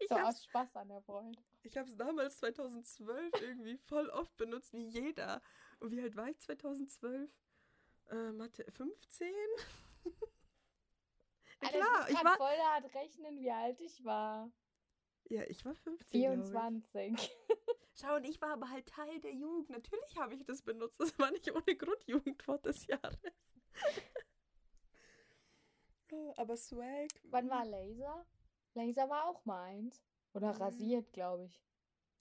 [0.00, 1.38] Ich so aus Spaß an der Freude.
[1.62, 5.42] ich hab's damals 2012 irgendwie voll oft benutzt, wie jeder.
[5.78, 7.30] Und wie alt war ich 2012?
[8.10, 9.28] Äh, Mathe 15?
[11.60, 14.50] Ja, Alter, klar, ich ich kann war, voll hart rechnen, wie alt ich war.
[15.28, 16.20] ja, ich war 15.
[16.22, 16.50] glaub ich.
[16.52, 17.38] 24.
[18.00, 19.70] Schau, und ich war aber halt Teil der Jugend.
[19.70, 21.00] Natürlich habe ich das benutzt.
[21.00, 23.18] Das war nicht ohne Grund Jugendwort des Jahres.
[26.36, 27.08] Aber Swag.
[27.24, 28.26] Wann war Laser?
[28.74, 30.02] Laser war auch mal eins.
[30.34, 30.62] Oder Mhm.
[30.62, 31.62] rasiert, glaube ich.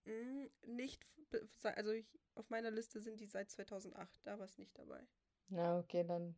[0.06, 0.46] Mm,
[0.76, 1.06] Nicht,
[1.64, 4.20] also ich, auf meiner Liste sind die seit 2008.
[4.26, 5.06] Da war es nicht dabei.
[5.50, 6.36] Na, okay, dann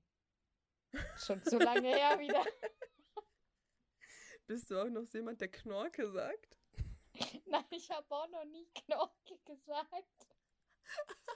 [1.17, 2.43] schon zu lange her wieder.
[4.47, 6.57] Bist du auch noch jemand, der Knorke sagt?
[7.45, 10.27] Nein, ich habe auch noch nie Knorke gesagt.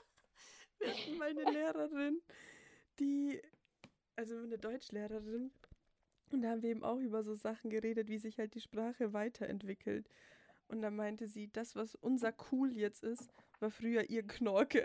[0.78, 2.20] Wir hatten mal eine Lehrerin,
[2.98, 3.40] die,
[4.16, 5.52] also eine Deutschlehrerin,
[6.32, 9.12] und da haben wir eben auch über so Sachen geredet, wie sich halt die Sprache
[9.12, 10.08] weiterentwickelt.
[10.68, 14.84] Und da meinte sie, das, was unser Cool jetzt ist, war früher ihr Knorke.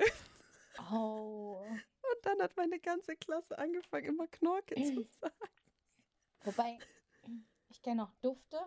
[0.92, 1.62] Oh.
[2.02, 5.34] Und dann hat meine ganze Klasse angefangen, immer Knorke zu sagen.
[6.44, 6.78] Wobei,
[7.70, 8.58] ich kenne noch Dufte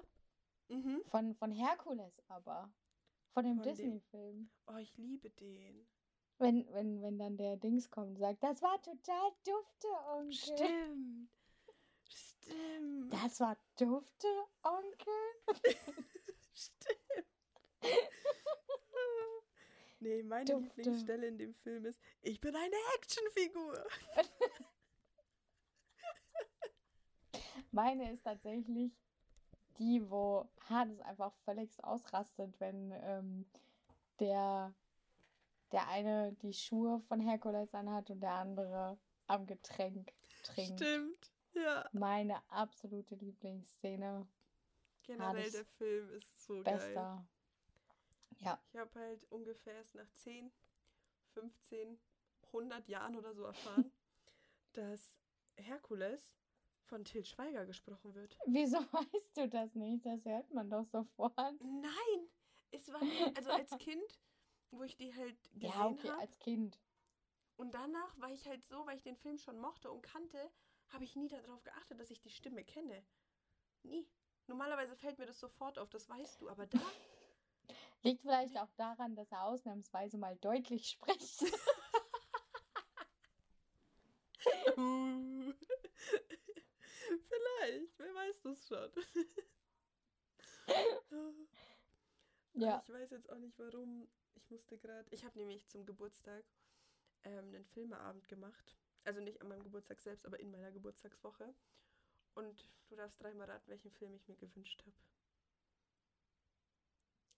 [0.69, 1.03] Mhm.
[1.05, 2.73] von, von Herkules, aber
[3.35, 4.51] von dem Von dem- Disney-Film.
[4.69, 5.87] Oh, ich liebe den.
[6.39, 10.33] Wenn, wenn, wenn dann der Dings kommt und sagt, das war total dufte, Onkel.
[10.33, 11.31] Stimmt.
[12.15, 13.13] Stimmt.
[13.13, 14.29] Das war dufte,
[14.63, 15.75] Onkel.
[16.55, 17.27] Stimmt.
[20.01, 20.77] nee, meine Dufte.
[20.77, 23.85] Lieblingsstelle in dem Film ist, ich bin eine Actionfigur.
[27.73, 28.93] Meine ist tatsächlich
[29.79, 33.47] die, wo Hades einfach völlig ausrastet, wenn ähm,
[34.21, 34.75] der,
[35.73, 40.81] der eine die Schuhe von Herkules anhat und der andere am Getränk trinkt.
[40.81, 41.32] Stimmt.
[41.55, 41.89] Ja.
[41.93, 44.27] Meine absolute Lieblingsszene.
[45.03, 46.75] Generell der Film ist so geil.
[46.75, 47.27] Bester.
[48.39, 48.63] Ja.
[48.69, 50.51] Ich habe halt ungefähr erst nach 10,
[51.35, 51.99] 15,
[52.47, 53.93] 100 Jahren oder so erfahren,
[54.73, 55.17] dass
[55.57, 56.35] Herkules
[56.85, 58.37] von Til Schweiger gesprochen wird.
[58.47, 60.05] Wieso weißt du das nicht?
[60.07, 61.37] Das hört man doch sofort.
[61.61, 62.29] Nein,
[62.71, 63.01] es war
[63.37, 64.21] also als Kind,
[64.71, 66.21] wo ich die halt gesehen Ja, okay, habe.
[66.21, 66.79] als Kind.
[67.57, 70.51] Und danach war ich halt so, weil ich den Film schon mochte und kannte,
[70.93, 73.05] habe ich nie darauf geachtet, dass ich die Stimme kenne.
[73.83, 74.07] Nie.
[74.47, 76.79] Normalerweise fällt mir das sofort auf, das weißt du, aber da.
[78.03, 81.45] Liegt vielleicht auch daran, dass er ausnahmsweise mal deutlich spricht.
[84.77, 85.53] Uh.
[87.29, 88.91] Vielleicht, wer weiß das schon.
[92.55, 92.83] ja.
[92.85, 94.09] Ich weiß jetzt auch nicht warum.
[94.35, 95.07] Ich musste gerade.
[95.11, 96.45] Ich habe nämlich zum Geburtstag
[97.25, 98.77] ähm, einen Filmeabend gemacht.
[99.05, 101.55] Also nicht an meinem Geburtstag selbst, aber in meiner Geburtstagswoche.
[102.35, 104.97] Und du darfst dreimal raten, welchen Film ich mir gewünscht habe.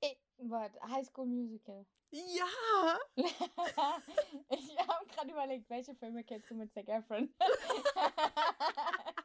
[0.03, 1.87] Eh, Warte, High School Musical.
[2.17, 2.47] Ja!
[3.17, 7.35] ich habe gerade überlegt, welche Filme kennst du mit Zac Efron?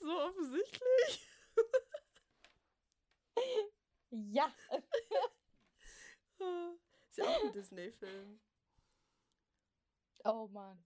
[0.00, 1.28] So offensichtlich.
[4.10, 4.52] ja.
[7.10, 8.40] Ist ja auch ein Disney-Film.
[10.24, 10.82] Oh Mann.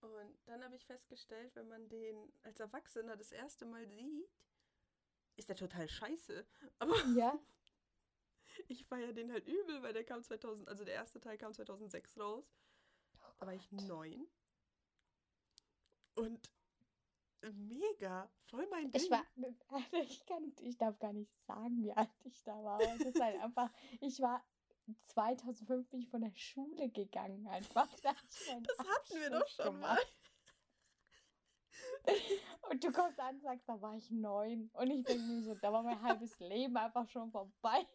[0.00, 4.28] Und dann habe ich festgestellt, wenn man den als Erwachsener das erste Mal sieht,
[5.36, 6.46] ist der total scheiße.
[6.78, 7.38] Aber Ja.
[8.68, 12.18] ich feiere den halt übel, weil der kam 2000, also der erste Teil kam 2006
[12.18, 12.44] raus.
[13.38, 14.26] Da war ich neun.
[16.14, 16.50] Und
[17.52, 19.02] mega, voll mein Ding.
[19.02, 19.24] Ich war,
[19.92, 22.80] ich, kann, ich darf gar nicht sagen, wie alt ich da war.
[22.80, 23.70] Es ist halt einfach,
[24.00, 24.44] ich war
[25.06, 27.88] 2005 bin ich von der Schule gegangen einfach.
[28.02, 29.98] Da das hatten wir doch schon mal.
[32.70, 34.70] Und du kommst an und sagst, da war ich neun.
[34.74, 37.86] Und ich denke mir so, da war mein halbes Leben einfach schon vorbei.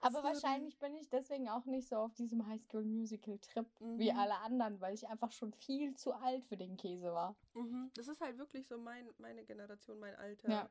[0.00, 0.24] Aber Sorry.
[0.34, 4.18] wahrscheinlich bin ich deswegen auch nicht so auf diesem Highschool-Musical-Trip wie Mhm.
[4.18, 7.34] alle anderen, weil ich einfach schon viel zu alt für den Käse war.
[7.54, 7.90] Mhm.
[7.94, 10.50] Das ist halt wirklich so mein, meine Generation, mein Alter.
[10.50, 10.70] Ja.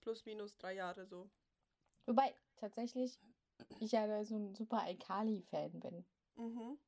[0.00, 1.30] Plus, minus drei Jahre so.
[2.06, 3.18] Wobei, tatsächlich,
[3.80, 6.04] ich ja so ein super Alkali-Fan bin.
[6.36, 6.78] Mhm.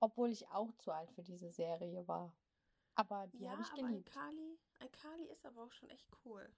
[0.00, 2.34] Obwohl ich auch zu alt für diese Serie war.
[2.94, 4.08] Aber die ja, habe ich geliebt.
[4.16, 6.50] Alkali, Alkali ist aber auch schon echt cool.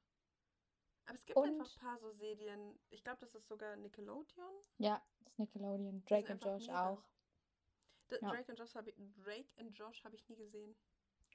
[1.06, 2.78] Aber es gibt Und- einfach ein paar so Serien.
[2.90, 4.52] Ich glaube, das ist sogar Nickelodeon.
[4.78, 6.04] Ja, das ist Nickelodeon.
[6.04, 6.90] Drake und Josh mega.
[6.90, 7.02] auch.
[8.10, 8.30] D Ja.
[8.30, 10.76] Drake und Josh habe ich, Drake and Josh habe ich nie gesehen.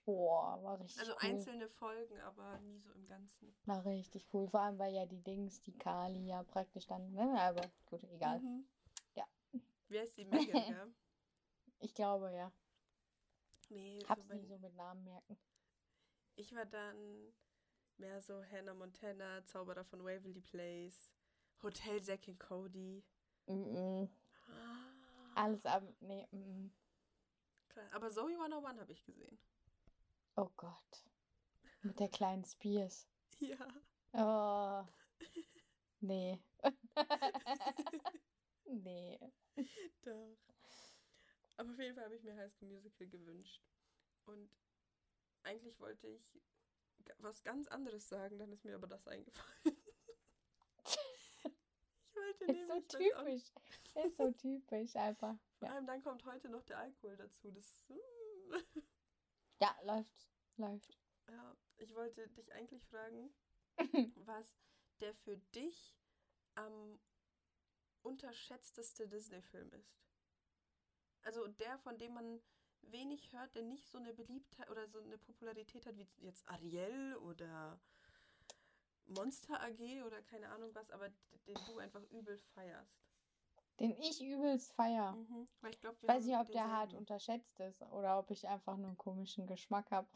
[0.06, 1.30] Boah, war richtig Also cool.
[1.30, 3.56] einzelne Folgen, aber nie so im Ganzen.
[3.66, 4.48] War richtig cool.
[4.50, 7.40] Vor allem, weil ja die Dings, die Kali ja praktisch dann, ne?
[7.40, 8.40] Aber gut, egal.
[8.40, 8.66] Mhm.
[9.16, 9.26] Ja.
[9.88, 10.36] Wie heißt die Megan,
[10.70, 10.88] ja?
[11.80, 12.52] Ich glaube, ja.
[13.70, 15.38] Nee, Hab's so nie so mit Namen merken.
[16.36, 17.34] ich war dann
[17.98, 21.14] mehr so Hannah Montana, Zauberer von Waverly Place,
[21.62, 23.04] Hotel Zack and Cody.
[23.48, 24.10] Mm -mm.
[24.48, 25.84] Ah, Alles ab.
[26.02, 26.70] Nee, -mm.
[27.70, 27.86] klar.
[27.94, 29.38] Aber Zoe 101 habe ich gesehen.
[30.36, 31.04] Oh Gott.
[31.82, 33.08] Mit der kleinen Spears.
[33.40, 33.68] Ja.
[34.14, 34.86] Oh.
[36.00, 36.40] Nee.
[38.66, 39.20] nee.
[40.04, 40.38] Doch.
[41.58, 43.62] Aber auf jeden Fall habe ich mir High School Musical gewünscht.
[44.26, 44.50] Und
[45.44, 46.40] eigentlich wollte ich
[47.20, 49.66] was ganz anderes sagen, dann ist mir aber das eingefallen.
[50.86, 53.44] ich wollte Ist so typisch.
[54.06, 55.36] Ist so typisch einfach.
[55.60, 55.76] Vor Ja.
[55.76, 57.52] allem dann kommt heute noch der Alkohol dazu.
[57.52, 58.54] Das, mm.
[59.64, 60.28] Ja, läuft.
[60.58, 61.00] Läuft.
[61.30, 63.34] Ja, ich wollte dich eigentlich fragen,
[64.26, 64.58] was
[65.00, 65.96] der für dich
[66.56, 67.00] am
[68.02, 69.96] unterschätzteste Disney-Film ist.
[71.22, 72.42] Also der, von dem man
[72.82, 77.16] wenig hört, der nicht so eine Beliebtheit oder so eine Popularität hat wie jetzt Ariel
[77.22, 77.80] oder
[79.06, 81.08] Monster AG oder keine Ahnung was, aber
[81.48, 83.03] den du einfach übel feierst.
[83.80, 85.14] Den ich übelst feier.
[85.14, 85.48] Mhm.
[85.70, 88.98] Ich glaub, weiß nicht, ob der hart unterschätzt ist oder ob ich einfach nur einen
[88.98, 90.08] komischen Geschmack habe.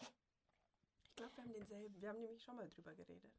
[1.01, 2.01] Ich glaube, wir haben denselben.
[2.01, 3.31] Wir haben nämlich schon mal drüber geredet.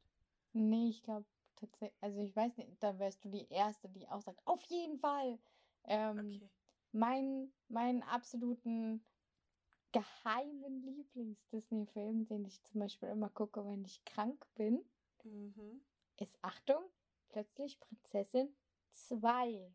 [0.53, 4.21] Nee, ich glaube tatsächlich, also ich weiß nicht, dann wärst du die Erste, die auch
[4.21, 5.39] sagt, auf jeden Fall.
[5.85, 6.49] Ähm, Okay.
[6.91, 9.03] mein, meinen absoluten
[9.91, 14.83] geheimen Lieblings-Disney-Film, den ich zum Beispiel immer gucke, wenn ich krank bin,
[15.23, 15.81] Mhm.
[16.17, 16.83] ist Achtung,
[17.29, 18.55] plötzlich Prinzessin
[18.91, 19.71] 2.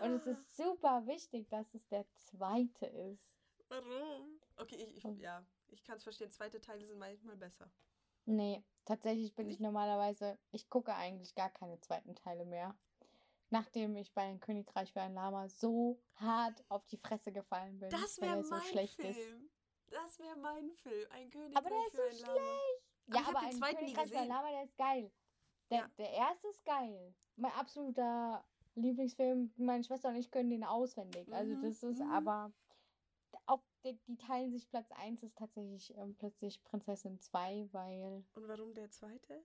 [0.00, 3.22] Und es ist super wichtig, dass es der zweite ist.
[3.68, 4.40] Warum?
[4.56, 6.30] Okay, ich, ich ja, ich kann es verstehen.
[6.30, 7.70] Zweite Teile sind manchmal besser.
[8.24, 12.76] Nee, tatsächlich bin ich normalerweise, ich gucke eigentlich gar keine zweiten Teile mehr.
[13.50, 17.90] Nachdem ich bei ein Königreich für ein Lama so hart auf die Fresse gefallen bin,
[17.90, 19.16] Das weil wäre er so mein schlecht ist.
[19.18, 19.50] Film.
[19.90, 21.06] Das wäre mein Film.
[21.10, 22.58] Ein König Aber der ist so für ein Lama.
[23.08, 24.28] Ja, aber den ein Königreich für ein.
[24.28, 25.12] Lama, der ist geil.
[25.70, 25.90] Der, Ja.
[25.98, 27.14] der erste ist geil.
[27.36, 29.52] Mein absoluter Lieblingsfilm.
[29.56, 31.32] Meine Schwester und ich können den auswendig.
[31.32, 32.10] Also Mhm, das ist mhm.
[32.10, 32.52] aber
[33.46, 38.48] auf die, die teilen sich Platz 1 ist tatsächlich ähm, plötzlich Prinzessin 2, weil Und
[38.48, 39.42] warum der zweite?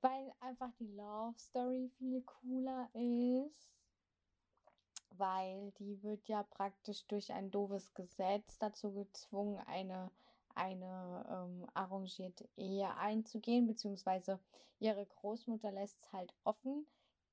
[0.00, 3.76] weil einfach die Love Story viel cooler ist.
[5.16, 10.10] Weil die wird ja praktisch durch ein doofes Gesetz dazu gezwungen, eine,
[10.54, 14.38] eine ähm, arrangierte Ehe einzugehen, beziehungsweise
[14.78, 16.86] ihre Großmutter lässt es halt offen.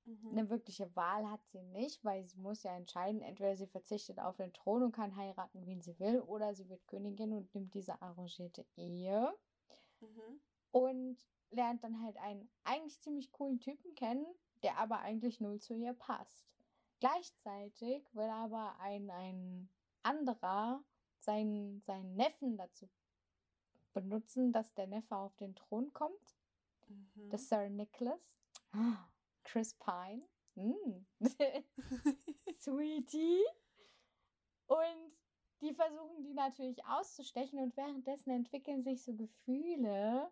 [0.08, 0.30] Mhm.
[0.32, 4.38] Eine wirkliche Wahl hat sie nicht, weil sie muss ja entscheiden, entweder sie verzichtet auf
[4.38, 8.02] den Thron und kann heiraten, wen sie will, oder sie wird Königin und nimmt diese
[8.02, 9.34] arrangierte Ehe
[10.00, 10.40] Mhm.
[10.72, 11.18] und
[11.50, 14.26] lernt dann halt einen eigentlich ziemlich coolen Typen kennen,
[14.64, 16.48] der aber eigentlich null zu ihr passt.
[17.00, 19.70] Gleichzeitig will aber ein, ein
[20.04, 20.84] anderer
[21.20, 22.90] seinen, seinen Neffen dazu
[23.94, 26.38] benutzen, dass der Neffe auf den Thron kommt.
[26.88, 27.30] Mhm.
[27.30, 28.40] Das Sir Nicholas.
[29.48, 30.24] Chris Pine.
[30.56, 31.06] Mm.
[32.62, 33.44] Sweetie.
[34.68, 35.18] Und
[35.62, 40.32] die versuchen die natürlich auszustechen und währenddessen entwickeln sich so Gefühle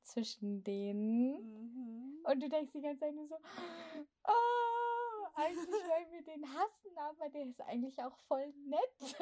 [0.00, 1.34] zwischen denen.
[1.34, 2.24] mhm.
[2.24, 3.36] Und du denkst die ganze Zeit nur so,
[4.24, 9.16] oh, eigentlich wollen wir den hassen, aber der ist eigentlich auch voll nett.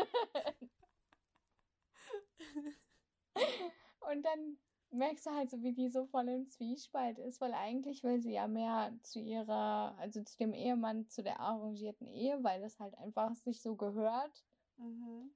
[4.00, 4.59] Und dann
[4.92, 8.33] merkst du halt so, wie die so voll im Zwiespalt ist, weil eigentlich will sie
[8.33, 12.96] ja mehr zu ihrer, also zu dem Ehemann, zu der arrangierten Ehe, weil das halt
[12.98, 14.44] einfach sich so gehört.
[14.76, 15.35] Mhm.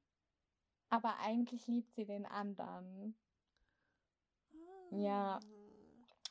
[0.89, 3.17] Aber eigentlich liebt sie den anderen.
[4.91, 5.39] Ja.
[5.39, 5.41] Ah.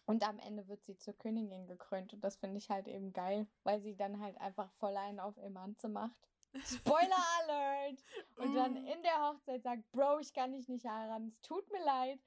[0.07, 3.47] Und am Ende wird sie zur Königin gekrönt und das finde ich halt eben geil,
[3.63, 6.29] weil sie dann halt einfach voll einen auf Emanze macht.
[6.63, 8.03] Spoiler Alert!
[8.35, 11.83] Und dann in der Hochzeit sagt, Bro, ich kann dich nicht heiraten, es tut mir
[11.83, 12.19] leid,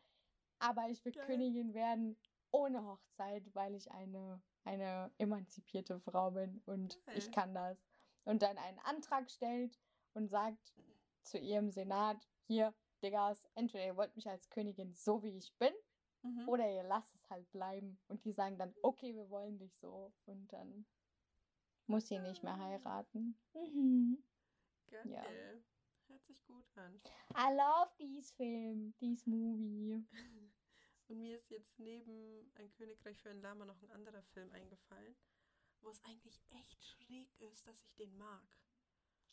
[0.59, 1.27] aber ich will Geil.
[1.27, 2.17] Königin werden
[2.51, 7.35] ohne Hochzeit, weil ich eine, eine emanzipierte Frau bin und ich Geil.
[7.35, 7.87] kann das.
[8.25, 9.79] Und dann einen Antrag stellt
[10.15, 10.75] und sagt
[11.23, 15.73] zu ihrem Senat, hier, Diggas, entweder ihr wollt mich als Königin so wie ich bin,
[16.23, 16.49] Mhm.
[16.49, 17.97] oder ihr lasst es halt bleiben.
[18.09, 20.13] Und die sagen dann, okay, wir wollen dich so.
[20.27, 20.85] Und dann
[21.87, 22.59] muss sie nicht mehr Ah.
[22.59, 23.39] heiraten.
[23.55, 24.21] Mhm.
[24.89, 25.11] Geil.
[25.13, 25.23] ja.
[26.09, 27.01] Hört sich gut an.
[27.37, 30.05] I love this film, this movie.
[31.09, 35.17] Und mir ist jetzt neben Ein Königreich für ein Lama noch ein anderer Film eingefallen,
[35.81, 38.47] wo es eigentlich echt schräg ist, dass ich den mag.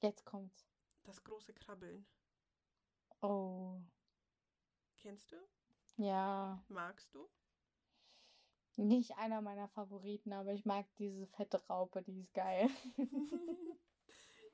[0.02, 0.66] Jetzt kommt's.
[1.04, 2.06] Das große Krabbeln.
[3.22, 3.80] Oh,
[4.98, 5.36] Kennst du?
[5.98, 6.64] ja.
[6.68, 7.30] Magst du?
[8.78, 12.70] Nicht einer meiner Favoriten, aber ich mag diese fette Raupe, die ist geil.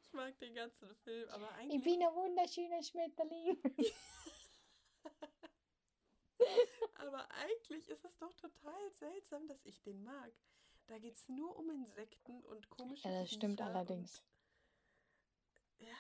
[0.02, 1.84] ich mag den ganzen Film, aber Ich eigentlich.
[1.84, 3.62] bin ein wunderschöner Schmetterling.
[7.02, 10.32] Aber eigentlich ist es doch total seltsam, dass ich den mag.
[10.88, 14.24] Da geht es nur um Insekten und komische Ja, das stimmt Viecher allerdings.
[15.80, 15.95] Und, ja,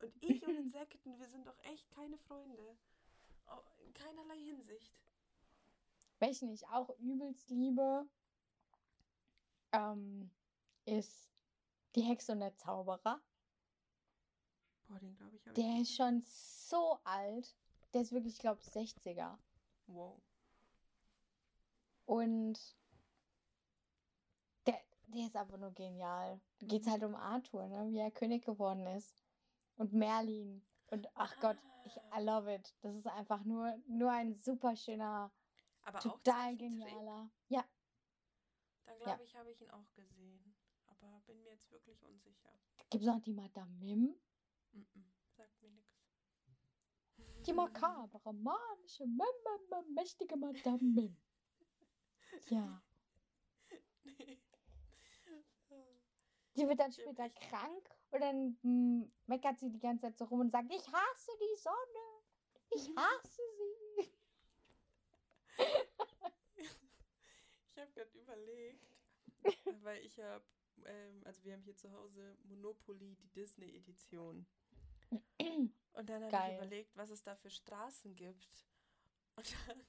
[0.00, 2.76] und ich und Insekten, wir sind doch echt keine Freunde.
[3.78, 4.92] In keinerlei Hinsicht.
[6.18, 8.08] Welchen ich auch übelst liebe,
[9.72, 10.30] ähm,
[10.84, 11.30] ist
[11.96, 13.20] Die Hexe und der Zauberer.
[14.86, 15.42] Boah, den glaube ich.
[15.54, 17.56] Der ist schon so alt.
[17.92, 19.38] Der ist wirklich, ich glaube, 60er.
[19.86, 20.20] Wow.
[22.10, 22.58] Und
[24.66, 26.40] der, der ist einfach nur genial.
[26.58, 26.90] Geht es Mhm.
[26.90, 27.88] halt um Arthur, ne?
[27.88, 29.22] wie er König geworden ist.
[29.76, 30.66] Und Merlin.
[30.88, 32.74] Und ach Gott, ich I love it.
[32.80, 35.32] Das ist einfach nur, nur ein super schöner,
[35.82, 37.30] Aber total genialer.
[37.48, 37.64] Ja,
[38.86, 39.04] Dann Ja.
[39.04, 40.56] glaube ich, habe ich ihn auch gesehen.
[40.86, 42.50] Aber bin mir jetzt wirklich unsicher.
[42.90, 44.16] gibt es noch die Madame Mim?
[44.72, 45.04] Mm -mm,
[45.36, 46.10] sagt mir nichts.
[47.46, 51.16] Die makabere, manische, mä- mä- mä- mächtige Madame Mim.
[52.48, 52.82] Ja.
[55.70, 56.00] Nee.
[56.56, 60.18] Die wird dann Ich später echt- krank und dann mm, meckert sie die ganze Zeit
[60.18, 62.22] so rum und sagt, ich hasse die Sonne.
[62.70, 64.10] Ich hasse sie.
[67.66, 68.84] Ich habe gerade überlegt,
[69.84, 70.44] weil ich habe,
[70.84, 74.46] ähm, also wir haben hier zu Hause Monopoly, die Disney-Edition.
[75.92, 78.66] Und dann habe ich überlegt, was es da für Straßen gibt.
[79.36, 79.82] Und dann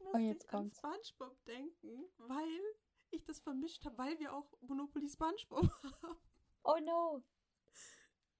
[0.00, 0.78] musste Oh, jetzt ich an kommt's.
[1.08, 2.74] SpongeBob denken, weil
[3.10, 5.70] ich das vermischt habe, weil wir auch Monopoly SpongeBob
[6.02, 6.16] haben.
[6.64, 7.22] Oh no.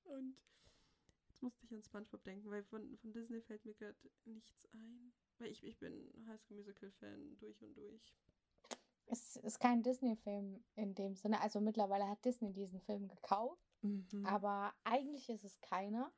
[0.04, 0.36] Und
[1.28, 5.12] jetzt musste ich an SpongeBob denken, weil von, von Disney fällt mir gerade nichts ein.
[5.38, 8.14] Weil ich, ich bin High School Musical Fan durch und durch.
[9.09, 11.40] Es ist kein Disney-Film in dem Sinne.
[11.40, 14.24] Also mittlerweile hat Disney diesen Film gekauft, Mhm.
[14.26, 16.12] aber eigentlich ist es keiner.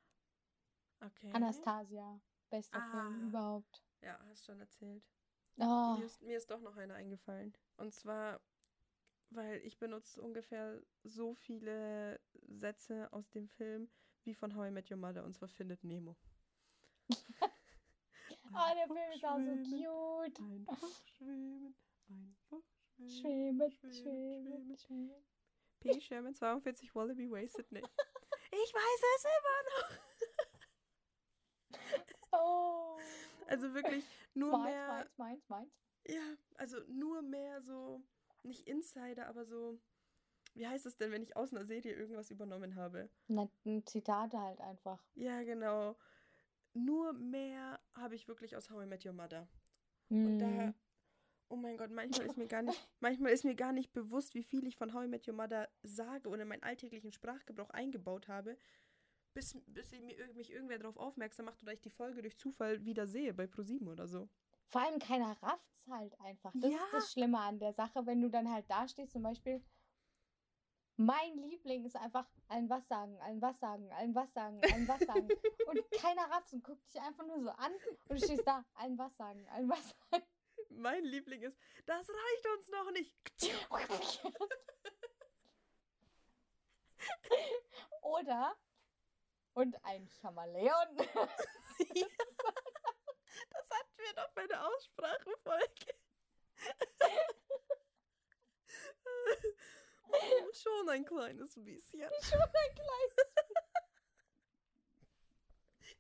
[1.01, 1.31] okay.
[1.35, 2.91] Anastasia, bester Ah.
[2.91, 3.85] Film überhaupt.
[4.01, 5.05] Ja, hast schon erzählt.
[5.61, 7.53] Oh, Mir, ist, mir ist doch noch einer eingefallen.
[7.77, 8.41] Und zwar,
[9.31, 13.91] weil ich benutze ungefähr so viele Sätze aus dem Film
[14.25, 16.17] wie von How I Met Your Mother, und zwar Findet Nemo.
[17.11, 17.15] oh,
[18.75, 20.41] der Film ist auch so cute.
[20.69, 21.75] Einfach schwimmen,
[22.09, 22.63] einfach
[22.97, 23.11] schwimmen.
[23.11, 25.25] Schwimmen, schwimmen, schwimmen, schwimmen.
[25.81, 26.01] P.
[26.01, 27.83] Sherman 42 Wallaby Way Sydney.
[28.51, 30.09] Ich weiß es immer noch.
[32.33, 32.99] Oh.
[33.49, 34.89] Also wirklich nur meins, mehr.
[34.89, 35.73] meins, meins, meins.
[36.07, 36.23] Ja,
[36.55, 38.03] also nur mehr so,
[38.43, 39.79] nicht Insider, aber so,
[40.55, 43.11] wie heißt es denn, wenn ich aus einer Serie irgendwas übernommen habe?
[43.27, 43.49] Na,
[43.85, 45.03] Zitate halt einfach.
[45.15, 45.97] Ja, genau.
[46.75, 49.49] Nur mehr habe ich wirklich aus How I Met Your Mother.
[50.11, 50.75] Und da, Mm.
[51.49, 54.43] oh mein Gott, manchmal ist mir gar nicht, manchmal ist mir gar nicht bewusst, wie
[54.43, 58.29] viel ich von How I Met Your Mother sage und in meinen alltäglichen Sprachgebrauch eingebaut
[58.29, 58.57] habe,
[59.35, 62.85] bis, bis ich mir, mich irgendwer darauf aufmerksam macht oder ich die Folge durch Zufall
[62.85, 64.29] wieder sehe bei ProSieben oder so.
[64.69, 66.53] Vor allem keiner rafft's halt einfach.
[66.55, 66.77] Das Ja.
[66.77, 69.65] ist das Schlimme an der Sache, wenn du dann halt da stehst, zum Beispiel,
[70.97, 74.99] mein Liebling ist einfach allen was sagen, allen was sagen, allen was sagen, allen was
[75.07, 75.29] sagen.
[75.69, 77.73] und keiner rafft's und guckt dich einfach nur so an
[78.09, 80.25] und du stehst da, allen was sagen, allen was sagen.
[80.71, 83.15] Mein Liebling ist, das reicht uns noch nicht.
[88.03, 88.57] Oder
[89.59, 90.97] und ein Chameleon.
[93.51, 95.95] Das hatten wir doch bei der Aussprachefolge.
[100.09, 102.11] oh, schon ein kleines bisschen.
[102.23, 103.15] Schon ein kleines.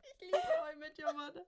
[0.03, 1.47] Ich liebe I Met Your Mother.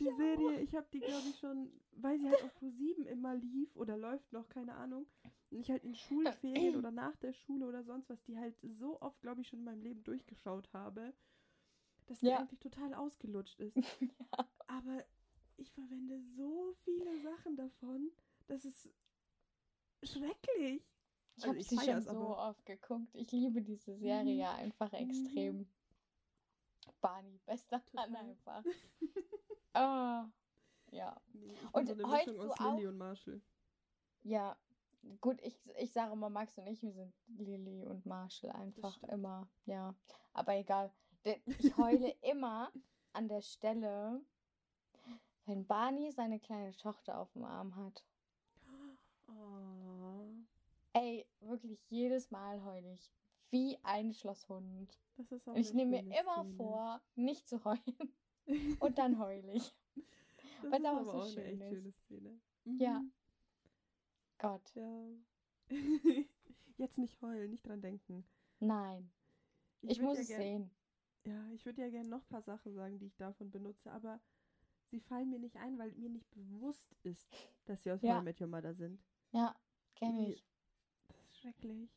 [0.00, 3.34] Die Serie, ich habe die, glaube ich, schon, weil sie halt auf Pro 7 immer
[3.36, 5.06] lief oder läuft noch, keine Ahnung.
[5.50, 9.00] Und ich halt in Schulferien oder nach der Schule oder sonst was, die halt so
[9.00, 11.12] oft, glaube ich, schon in meinem Leben durchgeschaut habe,
[12.06, 12.40] dass die Ja.
[12.40, 13.76] eigentlich total ausgelutscht ist.
[14.32, 14.48] Ja.
[14.66, 15.04] Aber
[15.56, 18.10] ich verwende so viele Sachen davon,
[18.48, 18.88] das ist
[20.02, 20.82] schrecklich.
[21.36, 23.14] Ich Also habe sie schon so oft geguckt.
[23.14, 24.38] Ich liebe diese Serie Mhm.
[24.40, 24.98] ja einfach Mhm.
[24.98, 25.66] extrem.
[27.00, 28.64] Barney, bester Mann einfach.
[29.76, 30.28] Ah,
[30.92, 31.20] ja.
[31.32, 33.40] Nee, Und so eine heulst Mischung du aus Lilly und Marshall.
[34.22, 34.56] Ja,
[35.20, 39.48] gut, ich, ich sage immer, Max und ich, wir sind Lilly und Marshall einfach immer,
[39.66, 39.92] ja.
[40.32, 40.92] Aber egal.
[41.58, 42.70] Ich heule immer
[43.12, 44.20] an der Stelle,
[45.46, 48.04] wenn Barney seine kleine Tochter auf dem Arm hat.
[49.26, 50.30] Oh,
[50.92, 53.12] Ey, wirklich jedes Mal heule ich.
[53.50, 54.98] Wie ein Schlosshund.
[55.16, 56.56] das ist auch ich eine nehme mir immer Szene.
[56.56, 58.14] vor, nicht zu heulen.
[58.80, 59.74] Und dann heule ich.
[60.62, 61.68] das weil's ist auch so auch eine schön echt ist.
[61.70, 62.40] schöne Szene.
[62.64, 62.98] Ja.
[63.00, 63.12] Mhm.
[64.38, 65.06] Gott, Ja.
[66.76, 68.26] Jetzt nicht heulen, nicht dran denken.
[68.60, 69.10] nein.
[69.82, 70.70] Ich, würd muss ja es gern, sehen.
[71.26, 74.20] Ja, ich würde ja gerne noch ein paar Sachen sagen, die ich davon benutze, aber
[74.90, 77.28] sie fallen mir nicht ein, weil mir nicht bewusst ist,
[77.66, 78.14] dass sie aus Ja.
[78.16, 79.00] How I Met Your Mother sind.
[79.32, 79.54] Ja,
[79.94, 80.44] kenne ich.
[81.08, 81.90] Das ist schrecklich.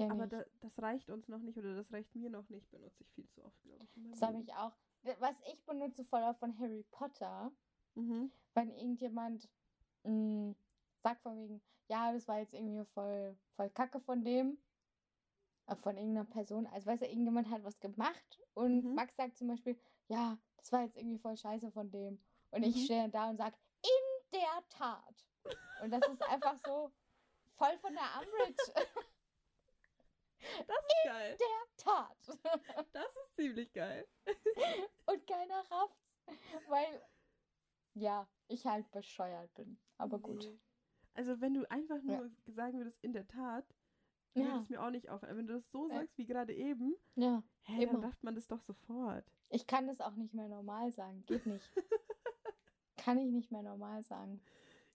[0.00, 3.02] Kenn aber da, das reicht uns noch nicht oder das reicht mir noch nicht, benutze
[3.02, 4.10] ich viel zu oft, glaube ich.
[4.12, 4.72] Das habe ich auch.
[5.18, 7.52] Was ich benutze voll auch von Harry Potter,
[7.94, 8.30] Mhm.
[8.54, 9.48] wenn irgendjemand
[10.04, 10.54] mh,
[11.02, 14.58] sagt von wegen, ja, das war jetzt irgendwie voll, voll Kacke von dem,
[15.66, 16.66] äh, von irgendeiner Person.
[16.68, 18.94] Also weißt du, irgendjemand hat was gemacht und Mhm.
[18.94, 19.78] Max sagt zum Beispiel,
[20.08, 22.18] ja, das war jetzt irgendwie voll scheiße von dem.
[22.52, 22.68] Und Mhm.
[22.68, 25.26] ich stehe da und sage, in der Tat.
[25.82, 26.90] Und das ist einfach so
[27.56, 28.72] voll von der Umbridge.
[30.66, 31.36] Das ist geil.
[31.38, 32.16] Der Tat.
[32.92, 34.06] Das ist ziemlich geil.
[35.06, 36.06] Und keiner rafft's,
[36.68, 37.02] weil,
[37.94, 39.78] ja, ich halt bescheuert bin.
[39.98, 40.50] Aber gut.
[41.14, 42.52] Also wenn du einfach nur Ja.
[42.52, 43.66] sagen würdest, in der Tat,
[44.34, 45.36] würde Ja, es mir auch nicht auffallen.
[45.36, 45.96] Wenn du das so Ja.
[45.96, 47.42] sagst wie gerade eben, ja.
[47.64, 48.06] hä, dann Immer.
[48.06, 49.24] rafft man das doch sofort.
[49.48, 51.24] Ich kann das auch nicht mehr normal sagen.
[51.26, 51.68] Geht nicht.
[52.96, 54.40] kann ich nicht mehr normal sagen.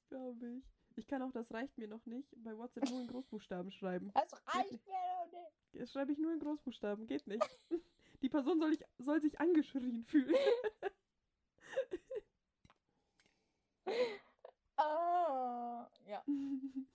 [0.09, 0.63] Glaube ich.
[0.97, 4.11] Ich kann auch, das reicht mir noch nicht, bei WhatsApp nur in Großbuchstaben schreiben.
[4.13, 4.93] Das reicht mir
[5.25, 5.81] doch nicht.
[5.81, 7.43] Das schreibe ich nur in Großbuchstaben, geht nicht.
[8.21, 10.35] Die Person soll, ich, soll sich angeschrien fühlen.
[14.77, 16.23] Oh, ja.
[16.27, 16.87] In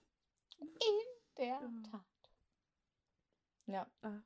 [1.37, 1.71] der Ja.
[1.89, 2.05] Tat.
[3.65, 3.87] Ja.
[4.01, 4.21] ah,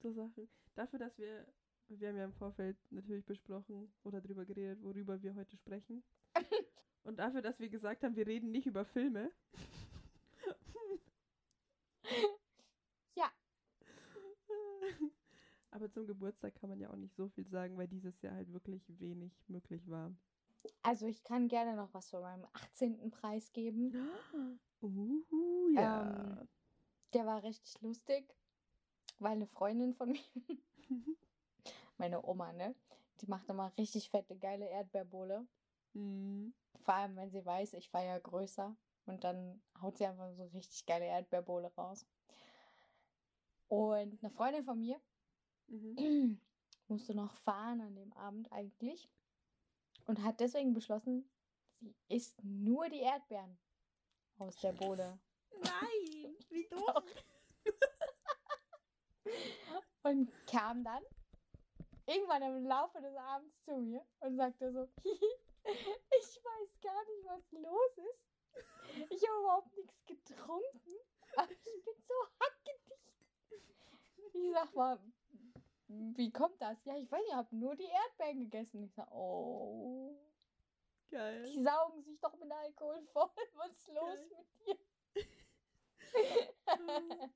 [0.00, 0.48] so Sachen.
[0.74, 1.46] Dafür, dass wir,
[1.88, 6.04] wir haben ja im Vorfeld natürlich besprochen oder drüber geredet, worüber wir heute sprechen.
[7.04, 9.30] Und dafür, dass wir gesagt haben, wir reden nicht über Filme.
[13.14, 13.30] Ja.
[15.70, 18.52] Aber zum Geburtstag kann man ja auch nicht so viel sagen, weil dieses Jahr halt
[18.52, 20.12] wirklich wenig möglich war.
[20.82, 23.10] Also ich kann gerne noch was von meinem 18.
[23.10, 23.94] Preis geben.
[24.82, 25.22] Uh,
[25.74, 26.38] ja.
[26.40, 26.48] Ähm,
[27.14, 28.34] Der war richtig lustig,
[29.18, 30.20] weil eine Freundin von mir,
[31.98, 32.74] meine Oma, ne,
[33.20, 35.46] die macht immer richtig fette, geile Erdbeerbohle.
[35.94, 36.54] Hm.
[36.80, 38.76] Vor allem, wenn sie weiß, ich war ja größer.
[39.06, 42.06] Und dann haut sie einfach so richtig geile Erdbeerbohle raus.
[43.68, 45.00] Und eine Freundin von mir
[45.68, 46.40] Mhm.
[46.88, 49.08] musste noch fahren an dem Abend eigentlich.
[50.06, 51.30] Und hat deswegen beschlossen,
[51.80, 53.58] sie isst nur die Erdbeeren
[54.38, 55.18] aus der Bohle.
[55.62, 57.04] Nein, wie Doch.
[60.02, 61.02] Und kam dann
[62.06, 64.88] irgendwann im Laufe des Abends zu mir und sagte so,
[65.68, 68.28] ich weiß gar nicht, was los ist.
[69.10, 70.94] Ich habe überhaupt nichts getrunken,
[71.36, 73.26] aber ich bin so hackedicht.
[74.34, 74.98] Ich sag mal,
[75.88, 76.84] wie kommt das?
[76.84, 78.82] Ja, ich weiß nicht, ich habe nur die Erdbeeren gegessen.
[78.84, 80.16] Ich sag, oh,
[81.10, 81.42] Geil.
[81.44, 83.30] die saugen sich doch mit Alkohol voll.
[83.54, 84.30] Was ist los Geil.
[84.66, 84.76] mit
[85.16, 85.28] dir?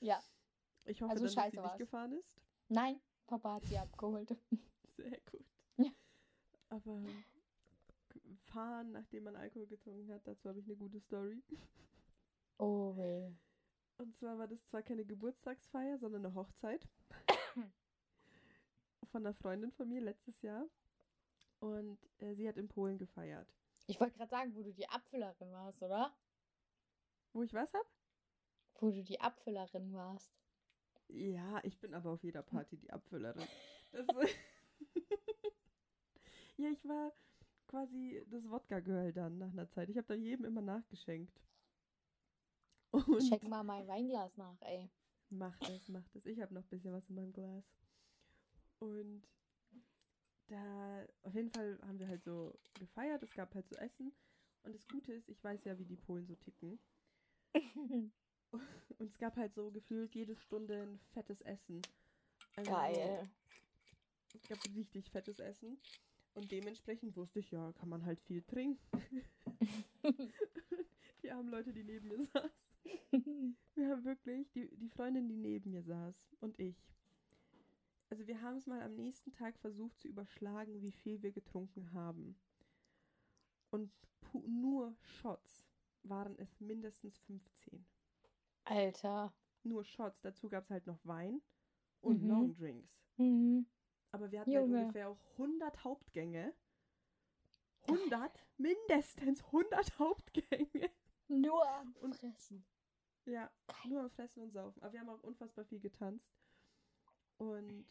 [0.00, 0.22] ja,
[0.84, 2.28] Ich hoffe, Also dass sie nicht gefahren ist.
[2.68, 4.34] nein, Papa hat sie abgeholt.
[4.84, 5.44] Sehr gut.
[6.70, 7.02] Aber
[8.46, 11.42] fahren, nachdem man Alkohol getrunken hat, dazu habe ich eine gute Story.
[12.58, 13.32] Oh weh.
[13.98, 16.86] Und zwar war das zwar keine Geburtstagsfeier, sondern eine Hochzeit
[19.10, 20.68] von einer Freundin von mir letztes Jahr.
[21.60, 23.52] Und äh, sie hat in Polen gefeiert.
[23.86, 26.14] Ich wollte gerade sagen, wo du die Abfüllerin warst, oder?
[27.32, 27.86] Wo ich was hab?
[28.80, 30.32] Wo du die Abfüllerin warst.
[31.08, 33.46] Ja, ich bin aber auf jeder Party die Abfüllerin.
[33.90, 34.06] Das
[36.58, 37.12] ja, ich war
[37.68, 39.88] quasi das Wodka-Girl dann nach einer Zeit.
[39.88, 41.40] Ich habe dann jedem immer nachgeschenkt.
[42.90, 44.90] Und Check mal mein Weinglas nach, ey.
[45.30, 46.24] Macht es, macht es.
[46.26, 47.64] Ich habe noch ein bisschen was in meinem Glas.
[48.78, 49.22] Und
[50.46, 53.22] da, auf jeden Fall haben wir halt so gefeiert.
[53.22, 54.12] Es gab halt so Essen.
[54.62, 56.78] Und das Gute ist, ich weiß ja, wie die Polen so ticken.
[58.50, 61.82] Und es gab halt so gefühlt jede Stunde ein fettes Essen.
[62.56, 63.22] Also Geil.
[64.34, 65.78] Es gab richtig fettes Essen.
[66.34, 68.78] Und dementsprechend wusste ich, ja, kann man halt viel trinken.
[71.22, 72.68] die armen Leute, die neben mir saßen.
[73.74, 76.76] Wir haben wirklich, die, die Freundin, die neben mir saß und ich.
[78.10, 81.92] Also wir haben es mal am nächsten Tag versucht zu überschlagen, wie viel wir getrunken
[81.92, 82.38] haben.
[83.70, 83.92] Und
[84.46, 85.66] nur Shots
[86.04, 87.84] waren es mindestens 15.
[88.64, 89.34] Alter.
[89.62, 90.22] Nur Shots.
[90.22, 91.42] Dazu gab es halt noch Wein
[92.00, 92.28] und Mhm.
[92.28, 92.88] Longdrinks.
[93.18, 93.66] Mhm.
[94.12, 96.54] Aber wir hatten halt ungefähr auch 100 Hauptgänge.
[97.86, 98.46] 100?
[98.56, 100.90] Mindestens 100 Hauptgänge.
[101.28, 102.64] Nur am Fressen.
[103.24, 103.90] Ja, Geil.
[103.90, 104.82] nur am Fressen und Saufen.
[104.82, 106.26] Aber wir haben auch unfassbar viel getanzt.
[107.36, 107.86] Und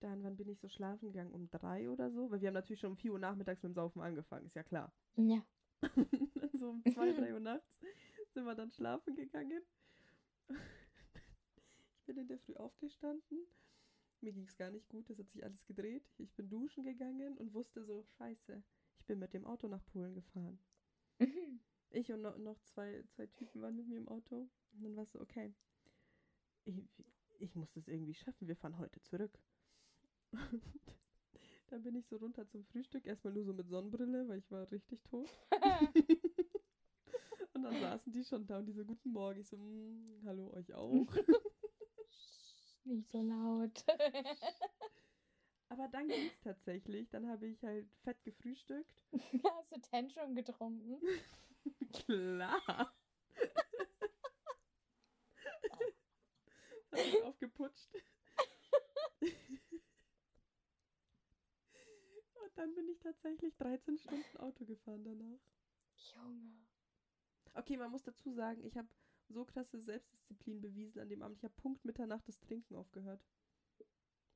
[0.00, 1.32] dann, wann bin ich so schlafen gegangen?
[1.32, 2.30] Um drei oder so?
[2.30, 4.62] Weil wir haben natürlich schon um 4 Uhr nachmittags mit dem Saufen angefangen, ist ja
[4.62, 4.92] klar.
[5.16, 5.44] Ja.
[6.52, 7.80] so um 2, 3 Uhr nachts
[8.34, 9.62] sind wir dann schlafen gegangen.
[12.00, 13.46] Ich bin in der Früh aufgestanden.
[14.20, 16.02] Mir ging es gar nicht gut, das hat sich alles gedreht.
[16.18, 18.62] Ich bin duschen gegangen und wusste so, scheiße,
[18.98, 20.58] ich bin mit dem Auto nach Polen gefahren.
[21.90, 24.48] Ich und noch, noch zwei, zwei Typen waren mit mir im Auto.
[24.72, 25.54] Und dann war es so, okay,
[26.64, 26.82] ich,
[27.38, 29.38] ich muss das irgendwie schaffen, wir fahren heute zurück.
[30.32, 34.50] Und dann bin ich so runter zum Frühstück, erstmal nur so mit Sonnenbrille, weil ich
[34.50, 35.28] war richtig tot.
[37.52, 39.40] und dann saßen die schon da und die so, guten Morgen.
[39.40, 41.06] Ich so, "Mm, hallo, euch auch.
[42.88, 43.84] Nicht so laut.
[45.68, 47.10] Aber dann ging es tatsächlich.
[47.10, 49.02] Dann habe ich halt fett gefrühstückt.
[49.44, 50.98] Hast du Tantrum getrunken?
[51.92, 52.62] Klar.
[56.90, 57.90] Hab ich aufgeputscht.
[62.42, 65.40] Und dann bin ich tatsächlich 13 Stunden Auto gefahren danach.
[66.14, 66.66] Junge.
[67.52, 68.88] Okay, man muss dazu sagen, ich habe
[69.28, 71.36] so krasse Selbstdisziplin bewiesen an dem Abend.
[71.36, 73.24] Ich habe Punkt Mitternacht das Trinken aufgehört.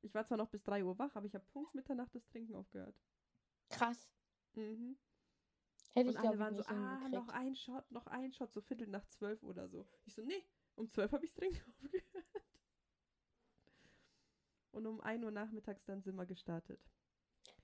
[0.02, 2.54] Ich war zwar noch bis 3 Uhr wach, aber ich habe Punkt Mitternacht das Trinken
[2.54, 2.96] aufgehört.
[3.70, 4.08] Krass.
[4.54, 4.96] Mhm.
[5.94, 8.88] Hätte Und ich alle waren so, ah, noch ein Shot, noch ein Shot, so Viertel
[8.88, 9.86] nach zwölf oder so.
[10.04, 12.04] Ich so, nee, um zwölf habe ich Trinken aufgehört.
[14.72, 16.80] Und um 1 Uhr nachmittags dann sind wir gestartet.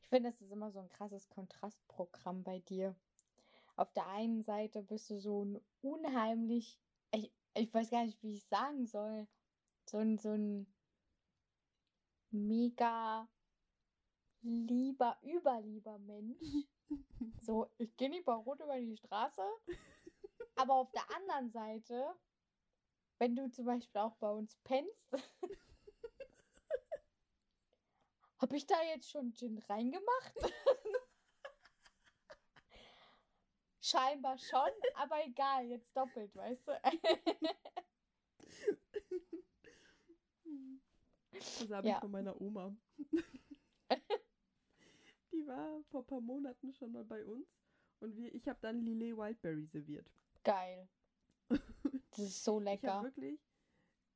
[0.00, 2.94] Ich finde, das ist immer so ein krasses Kontrastprogramm bei dir.
[3.76, 6.78] Auf der einen Seite bist du so ein unheimlich,
[7.12, 9.26] ich, ich weiß gar nicht, wie ich sagen soll,
[9.88, 10.66] so ein, so ein
[12.30, 13.28] mega
[14.42, 16.38] lieber, überlieber Mensch.
[17.40, 19.42] So, ich gehe nicht bei Rot über die Straße.
[20.56, 22.14] Aber auf der anderen Seite,
[23.18, 25.12] wenn du zum Beispiel auch bei uns pennst,
[28.38, 30.34] habe ich da jetzt schon Gin reingemacht?
[33.90, 36.72] Scheinbar schon, aber egal, jetzt doppelt, weißt du?
[41.32, 41.94] Das habe Ja.
[41.96, 42.74] ich von meiner Oma.
[45.32, 47.46] Die war vor ein paar Monaten schon mal bei uns.
[48.00, 50.10] Und wir, ich habe dann Lillet Wildberry serviert.
[50.44, 50.88] Geil.
[51.48, 51.58] Das
[52.18, 53.02] ist so Ich lecker.
[53.02, 53.40] wirklich,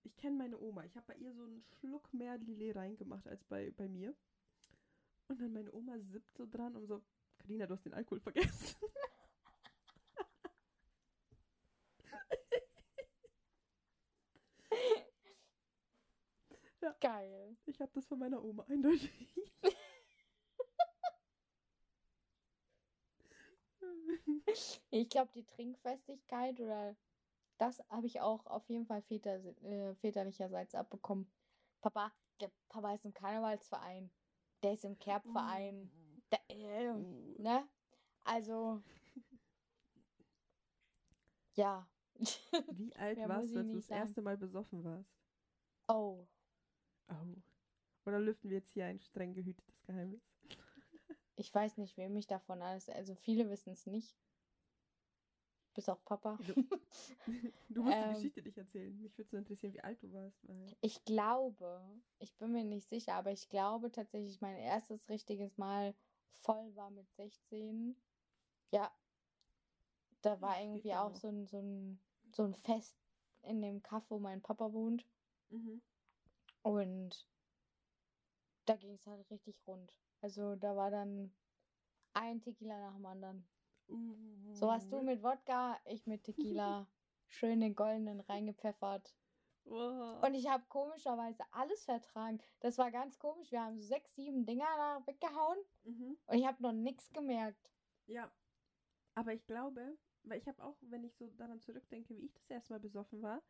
[0.05, 0.85] ich kenne meine Oma.
[0.85, 4.15] Ich habe bei ihr so einen Schluck mehr Lillet reingemacht als bei, bei mir.
[5.29, 7.03] Und dann meine Oma sippt so dran und so,
[7.39, 8.77] Karina, du hast den Alkohol vergessen.
[17.01, 17.57] Geil.
[17.67, 19.11] Ich habe das von meiner Oma eindeutig.
[24.91, 26.95] Ich glaube, die Trinkfestigkeit oder
[27.59, 31.31] das habe ich auch auf jeden Fall väter, äh, väterlicherseits abbekommen.
[31.81, 34.11] Papa, der Papa ist im Karnevalsverein.
[34.63, 35.91] Der ist im Kerbverein.
[36.31, 37.35] Der, äh, Uh.
[37.39, 37.67] ne?
[38.25, 38.83] Also.
[41.55, 41.89] Ja.
[42.19, 44.01] Wie alt warst du, als du das sagen.
[44.01, 45.11] erste Mal besoffen warst?
[45.89, 46.27] Oh.
[47.13, 48.09] Oh.
[48.09, 50.23] Oder lüften wir jetzt hier ein streng gehütetes Geheimnis?
[51.37, 52.89] Ich weiß nicht, wem ich davon alles.
[52.89, 54.17] Also viele wissen es nicht.
[55.75, 56.39] Bis auf Papa.
[57.71, 58.09] Du musst Ähm.
[58.09, 59.01] die Geschichte nicht erzählen.
[59.01, 60.39] Mich würde so interessieren, wie alt du warst.
[60.83, 61.81] Ich glaube,
[62.19, 65.95] ich bin mir nicht sicher, aber ich glaube tatsächlich, mein erstes richtiges Mal
[66.33, 67.97] voll war mit 16.
[68.71, 68.93] Ja.
[70.21, 71.17] Da war geht irgendwie auch noch.
[71.17, 72.01] so ein, so, ein,
[72.33, 72.97] so ein Fest
[73.43, 75.07] in dem Kaff, wo mein Papa wohnt.
[75.49, 75.81] Mhm.
[76.63, 77.27] Und
[78.67, 79.93] da ging es halt richtig rund.
[80.21, 81.35] Also da war dann
[82.15, 83.49] ein Tequila nach dem anderen.
[83.89, 84.55] Uh.
[84.55, 86.87] So hast du mit Wodka, ich mit Tequila.
[87.29, 89.15] Schön den goldenen reingepfeffert.
[89.65, 90.23] Wow.
[90.23, 92.41] Und ich habe komischerweise alles vertragen.
[92.61, 93.51] Das war ganz komisch.
[93.51, 96.19] Wir haben so sechs, sieben Dinger da weggehauen Mhm.
[96.27, 97.73] und ich habe noch nichts gemerkt.
[98.07, 98.31] Ja.
[99.15, 102.51] Aber ich glaube, weil ich habe auch, wenn ich so daran zurückdenke, wie ich das
[102.51, 103.43] erste Mal besoffen war,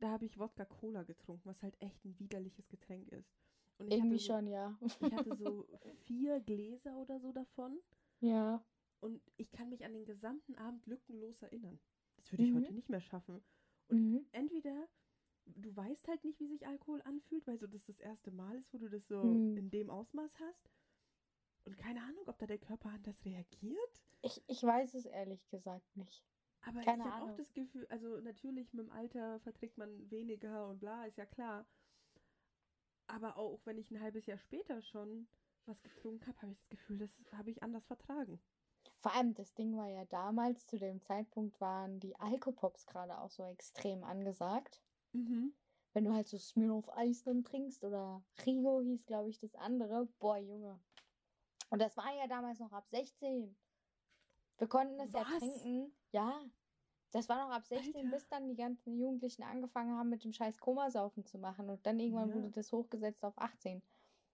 [0.00, 3.30] da habe ich Wodka Cola getrunken, was halt echt ein widerliches Getränk ist.
[3.78, 4.78] Und ich Irgendwie so, schon, ja.
[5.00, 5.66] Ich hatte so
[6.04, 7.78] vier Gläser oder so davon.
[8.20, 8.62] ja.
[9.00, 11.80] Und ich kann mich an den gesamten Abend lückenlos erinnern.
[12.16, 12.56] Das würde ich Mhm.
[12.56, 13.42] heute nicht mehr schaffen.
[13.88, 14.26] Und Mhm.
[14.32, 14.88] entweder
[15.46, 18.72] du weißt halt nicht, wie sich Alkohol anfühlt, weil so das das erste Mal ist,
[18.74, 19.56] wo du das so Mhm.
[19.56, 20.70] in dem Ausmaß hast.
[21.64, 24.02] Und keine Ahnung, ob da der Körper anders reagiert.
[24.22, 26.22] Ich, ich weiß es ehrlich gesagt nicht.
[26.62, 30.68] Aber Keine ich habe auch das Gefühl, also natürlich mit dem Alter verträgt man weniger
[30.68, 31.66] und bla, ist ja klar.
[33.06, 35.26] Aber auch wenn ich ein halbes Jahr später schon
[35.66, 38.40] was getrunken habe, habe ich das Gefühl, das habe ich anders vertragen.
[38.98, 43.30] Vor allem das Ding war ja damals, zu dem Zeitpunkt waren die Alkopops gerade auch
[43.30, 44.82] so extrem angesagt.
[45.12, 45.54] Mhm.
[45.92, 50.06] Wenn du halt so Smirnoff Eis dann trinkst oder Rigo hieß, glaube ich, das andere.
[50.18, 50.78] Boah, Junge.
[51.70, 53.56] Und das war ja damals noch ab 16.
[54.60, 55.38] Wir konnten es ja Was?
[55.38, 55.92] trinken.
[56.12, 56.40] Ja.
[57.12, 58.08] Das war noch ab 16, Alter.
[58.10, 61.68] bis dann die ganzen Jugendlichen angefangen haben, mit dem scheiß Komasaufen zu machen.
[61.68, 62.34] Und dann irgendwann Ja.
[62.36, 63.82] wurde das hochgesetzt auf 18.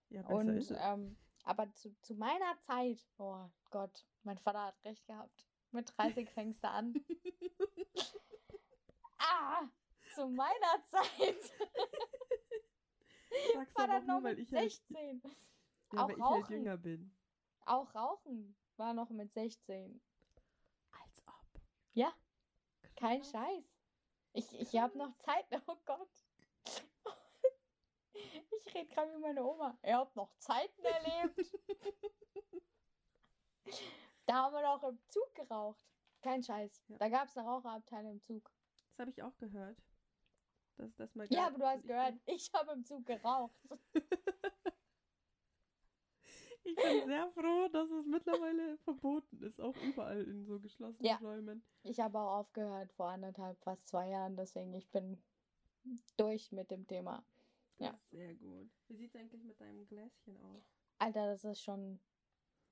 [0.09, 0.77] Ja, besser Und ist es.
[0.79, 5.47] ähm, aber zu, zu meiner Zeit, oh Gott, mein Vater hat recht gehabt.
[5.71, 6.93] Mit 30 fängst du an.
[9.17, 9.63] ah,
[10.13, 11.51] zu meiner Zeit
[13.53, 15.21] Sag's war das noch mit ich halt, 16.
[15.93, 16.53] ja, auch weil ich halt Rauchen.
[16.53, 17.11] jünger bin.
[17.65, 19.99] Auch Rauchen war noch mit 16.
[21.97, 22.13] Ja,
[22.95, 23.31] kein Krass.
[23.31, 23.75] Scheiß.
[24.33, 25.45] Ich, ich habe noch Zeit.
[25.67, 26.11] Oh Gott.
[28.13, 29.75] Ich rede gerade mit meiner Oma.
[29.83, 31.51] Ihr habt noch Zeiten erlebt.
[34.27, 35.83] Da haben wir noch im Zug geraucht.
[36.21, 36.83] Kein Scheiß.
[36.89, 36.97] Ja.
[36.97, 38.51] Da gab es eine Raucherabteilung im Zug.
[38.89, 39.77] Das habe ich auch gehört.
[40.75, 43.57] dass das mal Ja, aber du hast gehört, ich habe im Zug geraucht.
[46.67, 51.15] Ich bin sehr froh, dass es mittlerweile verboten ist, auch überall in so geschlossenen Ja.
[51.17, 51.63] Räumen.
[51.83, 55.17] Ich habe auch aufgehört vor anderthalb, fast zwei Jahren, deswegen ich bin
[56.17, 57.23] durch mit dem Thema.
[57.79, 57.97] Ja.
[58.11, 58.69] Sehr gut.
[58.87, 60.63] Wie sieht es eigentlich mit deinem Gläschen aus?
[60.99, 61.99] Alter, das ist schon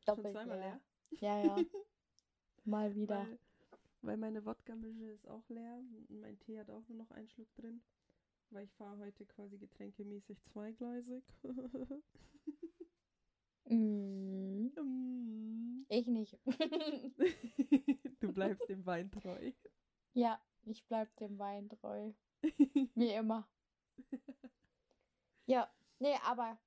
[0.03, 0.81] Schon doppelt zweimal leer.
[1.11, 1.19] leer?
[1.21, 1.55] Ja, ja.
[2.65, 3.19] Mal wieder.
[3.27, 3.39] Weil,
[4.01, 7.53] weil meine Wodka-Mische ist auch leer und mein Tee hat auch nur noch einen Schluck
[7.55, 7.81] drin.
[8.49, 11.23] Weil ich fahre heute quasi getränkemäßig zweigleisig.
[13.65, 15.85] Mm, Mm.
[15.89, 16.37] ich nicht.
[18.19, 19.51] du bleibst dem Wein treu.
[20.13, 22.11] ja, ich bleib dem Wein treu.
[22.95, 23.47] Wie immer.
[25.45, 26.57] Ja, nee, aber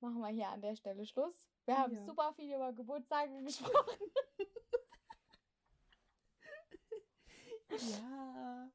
[0.00, 1.48] machen wir hier an der Stelle Schluss.
[1.66, 2.04] Wir haben Ja.
[2.04, 3.98] super viel über Geburtstage gesprochen.
[7.70, 8.70] ja.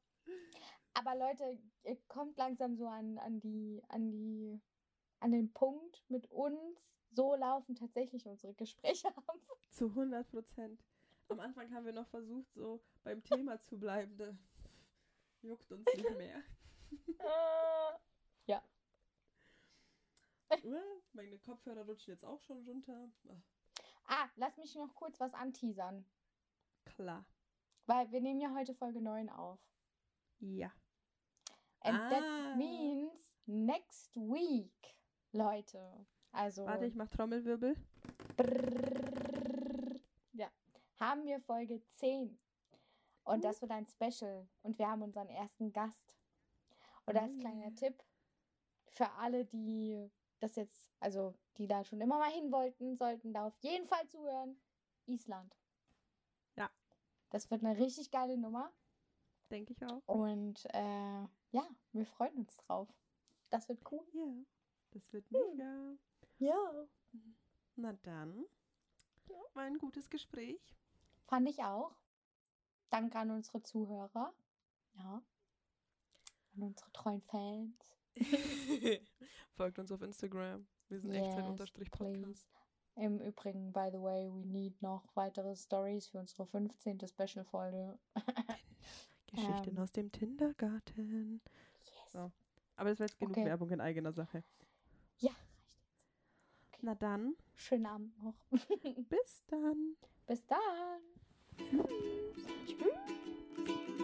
[0.94, 4.60] Aber Leute, ihr kommt langsam so an, an die, an die,
[5.20, 6.78] an den Punkt mit uns.
[7.14, 9.38] So laufen tatsächlich unsere Gespräche ab.
[9.70, 10.82] Zu 100 Prozent.
[11.28, 14.16] Am Anfang haben wir noch versucht, so beim Thema zu bleiben.
[14.18, 14.36] Da
[15.42, 16.42] juckt uns nicht mehr.
[18.46, 18.62] ja,
[20.62, 20.78] Uh,
[21.14, 23.08] meine Kopfhörer rutschen jetzt auch schon runter.
[24.06, 26.04] Ach, Ah, lass mich noch kurz was anteasern.
[26.84, 27.24] klar.
[27.86, 29.58] Weil wir nehmen ja heute Folge 9 auf.
[30.38, 30.70] Ja.
[31.80, 32.08] And Ah.
[32.10, 34.94] that means next week,
[35.32, 36.06] Leute.
[36.34, 37.76] Also Warte, ich mach Trommelwirbel.
[38.36, 40.00] brrrr,
[40.32, 40.50] ja,
[40.98, 42.36] haben wir Folge 10.
[43.24, 44.46] Und das wird ein Special.
[44.62, 46.14] Und wir haben unseren ersten Gast.
[47.06, 47.74] Und als Oh kleiner yeah.
[47.74, 48.02] Tipp
[48.88, 50.10] für alle, die
[50.40, 54.06] das jetzt, also die da schon immer mal hin wollten, sollten da auf jeden Fall
[54.08, 54.56] zuhören.
[55.06, 55.54] Island.
[56.56, 56.70] Ja.
[57.30, 58.72] Das wird eine richtig geile Nummer.
[59.50, 60.02] Denke ich auch.
[60.06, 62.88] Und äh, ja, wir freuen uns drauf.
[63.50, 64.04] Das wird cool.
[64.12, 64.44] Ja.
[64.92, 65.96] Das wird mega.
[66.38, 66.86] Ja.
[67.76, 68.44] Na dann.
[69.54, 70.60] War ein gutes Gespräch.
[71.26, 71.92] Fand ich auch.
[72.90, 74.32] Danke an unsere Zuhörer.
[74.96, 75.22] Ja.
[76.54, 77.76] An unsere treuen Fans.
[79.56, 80.66] Folgt uns auf Instagram.
[80.88, 82.22] Wir sind Yes, Echtzeit unterstrich Podcast.
[82.22, 82.44] please.
[82.96, 87.00] Im Übrigen, by the way, we need noch weitere Stories für unsere 15.
[87.08, 87.98] Special-Folge.
[89.26, 89.78] Geschichten Ähm.
[89.78, 91.40] aus dem Kindergarten.
[91.82, 92.12] Yes.
[92.12, 92.30] So.
[92.76, 93.46] Aber das war jetzt genug Okay.
[93.46, 94.44] Werbung in eigener Sache.
[96.84, 98.34] Na dann, Schönen Abend noch.
[98.50, 99.96] bis dann.
[100.26, 101.00] Bis dann.
[101.56, 101.86] Tschüss.
[102.66, 104.03] Tschüss.